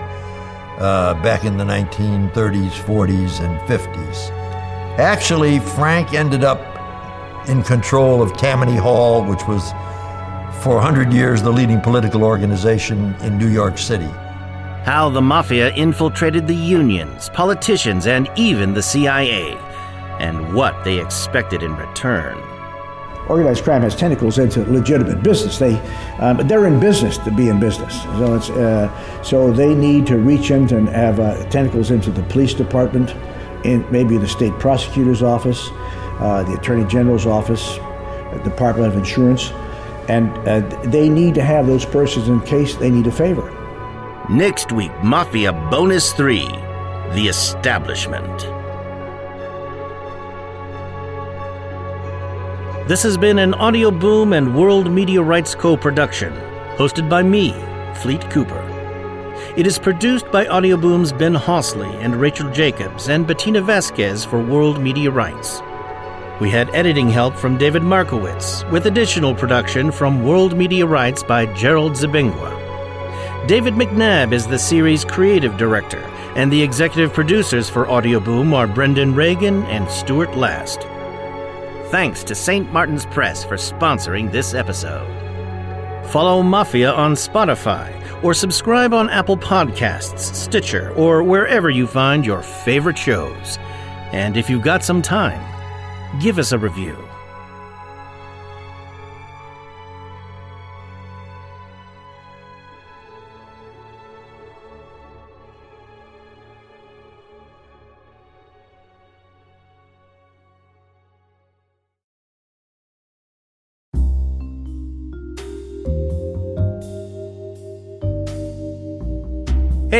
uh, 0.79 1.13
back 1.21 1.45
in 1.45 1.57
the 1.57 1.63
1930s, 1.63 2.71
40s, 2.71 3.39
and 3.41 3.59
50s. 3.69 4.29
Actually, 4.97 5.59
Frank 5.59 6.13
ended 6.13 6.43
up 6.43 6.59
in 7.47 7.63
control 7.63 8.21
of 8.21 8.35
Tammany 8.37 8.75
Hall, 8.75 9.23
which 9.23 9.45
was 9.47 9.71
for 10.63 10.75
100 10.75 11.13
years 11.13 11.41
the 11.41 11.51
leading 11.51 11.79
political 11.81 12.23
organization 12.23 13.15
in 13.21 13.37
New 13.37 13.49
York 13.49 13.77
City 13.77 14.09
how 14.89 15.07
the 15.07 15.21
Mafia 15.21 15.71
infiltrated 15.75 16.47
the 16.47 16.55
unions, 16.55 17.29
politicians, 17.29 18.07
and 18.07 18.29
even 18.35 18.73
the 18.73 18.81
CIA, 18.81 19.55
and 20.19 20.53
what 20.53 20.83
they 20.83 20.99
expected 20.99 21.61
in 21.61 21.75
return. 21.75 22.37
Organized 23.29 23.63
crime 23.63 23.83
has 23.83 23.95
tentacles 23.95 24.39
into 24.39 24.63
legitimate 24.71 25.21
business. 25.21 25.59
They, 25.59 25.75
um, 26.17 26.47
they're 26.47 26.65
in 26.65 26.79
business 26.79 27.19
to 27.19 27.31
be 27.31 27.49
in 27.49 27.59
business. 27.59 28.01
So 28.01 28.35
it's 28.35 28.49
uh, 28.49 29.21
so 29.23 29.51
they 29.51 29.75
need 29.75 30.07
to 30.07 30.17
reach 30.17 30.49
into 30.49 30.77
and 30.77 30.89
have 30.89 31.19
uh, 31.19 31.47
tentacles 31.49 31.91
into 31.91 32.09
the 32.09 32.23
police 32.23 32.55
department, 32.55 33.15
in 33.63 33.85
maybe 33.91 34.17
the 34.17 34.27
state 34.27 34.53
prosecutor's 34.53 35.21
office, 35.21 35.69
uh, 36.19 36.43
the 36.43 36.53
attorney 36.53 36.85
general's 36.85 37.25
office, 37.25 37.75
the 38.33 38.41
Department 38.43 38.91
of 38.91 38.97
Insurance, 38.97 39.51
and 40.07 40.29
uh, 40.47 40.61
they 40.89 41.07
need 41.07 41.35
to 41.35 41.43
have 41.43 41.67
those 41.67 41.85
persons 41.85 42.29
in 42.29 42.41
case 42.41 42.75
they 42.75 42.89
need 42.89 43.05
a 43.05 43.11
favor. 43.11 43.55
Next 44.29 44.71
week, 44.71 44.91
Mafia 45.03 45.53
Bonus 45.53 46.13
3 46.13 46.47
The 47.13 47.27
Establishment. 47.29 48.58
This 52.89 53.03
has 53.03 53.19
been 53.19 53.37
an 53.37 53.51
Audioboom 53.51 54.35
and 54.35 54.55
World 54.55 54.91
Media 54.91 55.21
Rights 55.21 55.53
co 55.53 55.77
production, 55.77 56.33
hosted 56.75 57.07
by 57.07 57.21
me, 57.21 57.53
Fleet 58.01 58.27
Cooper. 58.31 58.63
It 59.55 59.67
is 59.67 59.77
produced 59.77 60.31
by 60.31 60.47
Audioboom's 60.47 61.11
Ben 61.13 61.35
Hosley 61.35 61.93
and 62.03 62.15
Rachel 62.15 62.49
Jacobs 62.49 63.09
and 63.09 63.27
Bettina 63.27 63.61
Vasquez 63.61 64.25
for 64.25 64.41
World 64.41 64.81
Media 64.81 65.11
Rights. 65.11 65.61
We 66.41 66.49
had 66.49 66.73
editing 66.73 67.11
help 67.11 67.35
from 67.35 67.59
David 67.59 67.83
Markowitz, 67.83 68.63
with 68.71 68.87
additional 68.87 69.35
production 69.35 69.91
from 69.91 70.23
World 70.23 70.57
Media 70.57 70.87
Rights 70.87 71.21
by 71.21 71.45
Gerald 71.53 71.91
Zabingwa. 71.91 73.47
David 73.47 73.75
McNabb 73.75 74.33
is 74.33 74.47
the 74.47 74.57
series 74.57 75.05
creative 75.05 75.57
director, 75.57 76.01
and 76.35 76.51
the 76.51 76.63
executive 76.63 77.13
producers 77.13 77.69
for 77.69 77.85
Audioboom 77.85 78.51
are 78.51 78.65
Brendan 78.65 79.13
Reagan 79.13 79.61
and 79.65 79.87
Stuart 79.91 80.35
Last. 80.35 80.87
Thanks 81.89 82.23
to 82.25 82.35
St. 82.35 82.71
Martin's 82.71 83.07
Press 83.07 83.43
for 83.43 83.55
sponsoring 83.55 84.31
this 84.31 84.53
episode. 84.53 85.07
Follow 86.11 86.43
Mafia 86.43 86.91
on 86.91 87.13
Spotify 87.13 87.95
or 88.23 88.35
subscribe 88.35 88.93
on 88.93 89.09
Apple 89.09 89.35
Podcasts, 89.37 90.19
Stitcher, 90.19 90.93
or 90.95 91.23
wherever 91.23 91.71
you 91.71 91.87
find 91.87 92.23
your 92.23 92.43
favorite 92.43 92.97
shows. 92.97 93.57
And 94.11 94.37
if 94.37 94.51
you've 94.51 94.61
got 94.61 94.83
some 94.83 95.01
time, 95.01 95.41
give 96.21 96.37
us 96.37 96.51
a 96.51 96.59
review. 96.59 97.08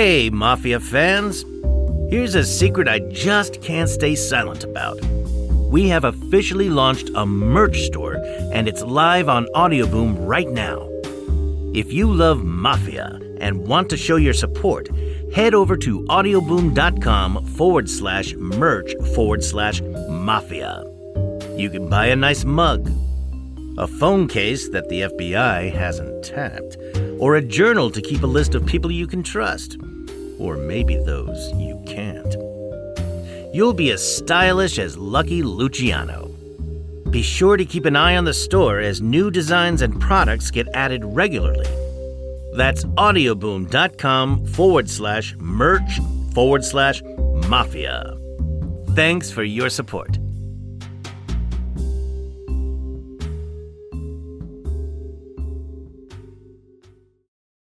Hey, 0.01 0.29
Mafia 0.29 0.79
fans! 0.79 1.43
Here's 2.09 2.33
a 2.33 2.45
secret 2.45 2.87
I 2.87 2.99
just 2.99 3.61
can't 3.61 3.89
stay 3.89 4.15
silent 4.15 4.63
about. 4.63 4.97
We 5.69 5.89
have 5.89 6.05
officially 6.05 6.69
launched 6.69 7.09
a 7.15 7.25
merch 7.25 7.81
store, 7.81 8.15
and 8.53 8.69
it's 8.69 8.81
live 8.81 9.27
on 9.27 9.47
Audioboom 9.47 10.15
right 10.25 10.49
now. 10.49 10.87
If 11.73 11.91
you 11.91 12.13
love 12.13 12.45
Mafia 12.45 13.19
and 13.41 13.67
want 13.67 13.89
to 13.89 13.97
show 13.97 14.15
your 14.15 14.33
support, 14.33 14.87
head 15.33 15.53
over 15.53 15.75
to 15.75 16.05
audioboom.com 16.05 17.45
forward 17.47 17.89
slash 17.89 18.33
merch 18.35 18.95
forward 19.13 19.43
slash 19.43 19.81
mafia. 19.81 20.81
You 21.57 21.69
can 21.69 21.89
buy 21.89 22.05
a 22.05 22.15
nice 22.15 22.45
mug, 22.45 22.89
a 23.77 23.85
phone 23.85 24.29
case 24.29 24.69
that 24.69 24.87
the 24.87 25.01
FBI 25.01 25.73
hasn't 25.73 26.23
tapped, 26.23 26.77
or 27.19 27.35
a 27.35 27.41
journal 27.41 27.91
to 27.91 28.01
keep 28.01 28.23
a 28.23 28.27
list 28.27 28.55
of 28.55 28.65
people 28.65 28.91
you 28.91 29.05
can 29.05 29.21
trust, 29.21 29.77
or 30.39 30.57
maybe 30.57 30.95
those 30.95 31.51
you 31.53 31.81
can't. 31.85 32.35
You'll 33.53 33.73
be 33.73 33.91
as 33.91 34.17
stylish 34.17 34.79
as 34.79 34.97
Lucky 34.97 35.43
Luciano. 35.43 36.27
Be 37.09 37.21
sure 37.21 37.57
to 37.57 37.65
keep 37.65 37.85
an 37.85 37.95
eye 37.95 38.17
on 38.17 38.25
the 38.25 38.33
store 38.33 38.79
as 38.79 39.01
new 39.01 39.31
designs 39.31 39.81
and 39.81 39.99
products 39.99 40.51
get 40.51 40.67
added 40.73 41.03
regularly. 41.05 41.67
That's 42.53 42.85
audioboom.com 42.85 44.45
forward 44.45 44.89
slash 44.89 45.35
merch 45.39 45.99
forward 46.33 46.63
slash 46.63 47.01
mafia. 47.47 48.15
Thanks 48.95 49.31
for 49.31 49.43
your 49.43 49.69
support. 49.69 50.17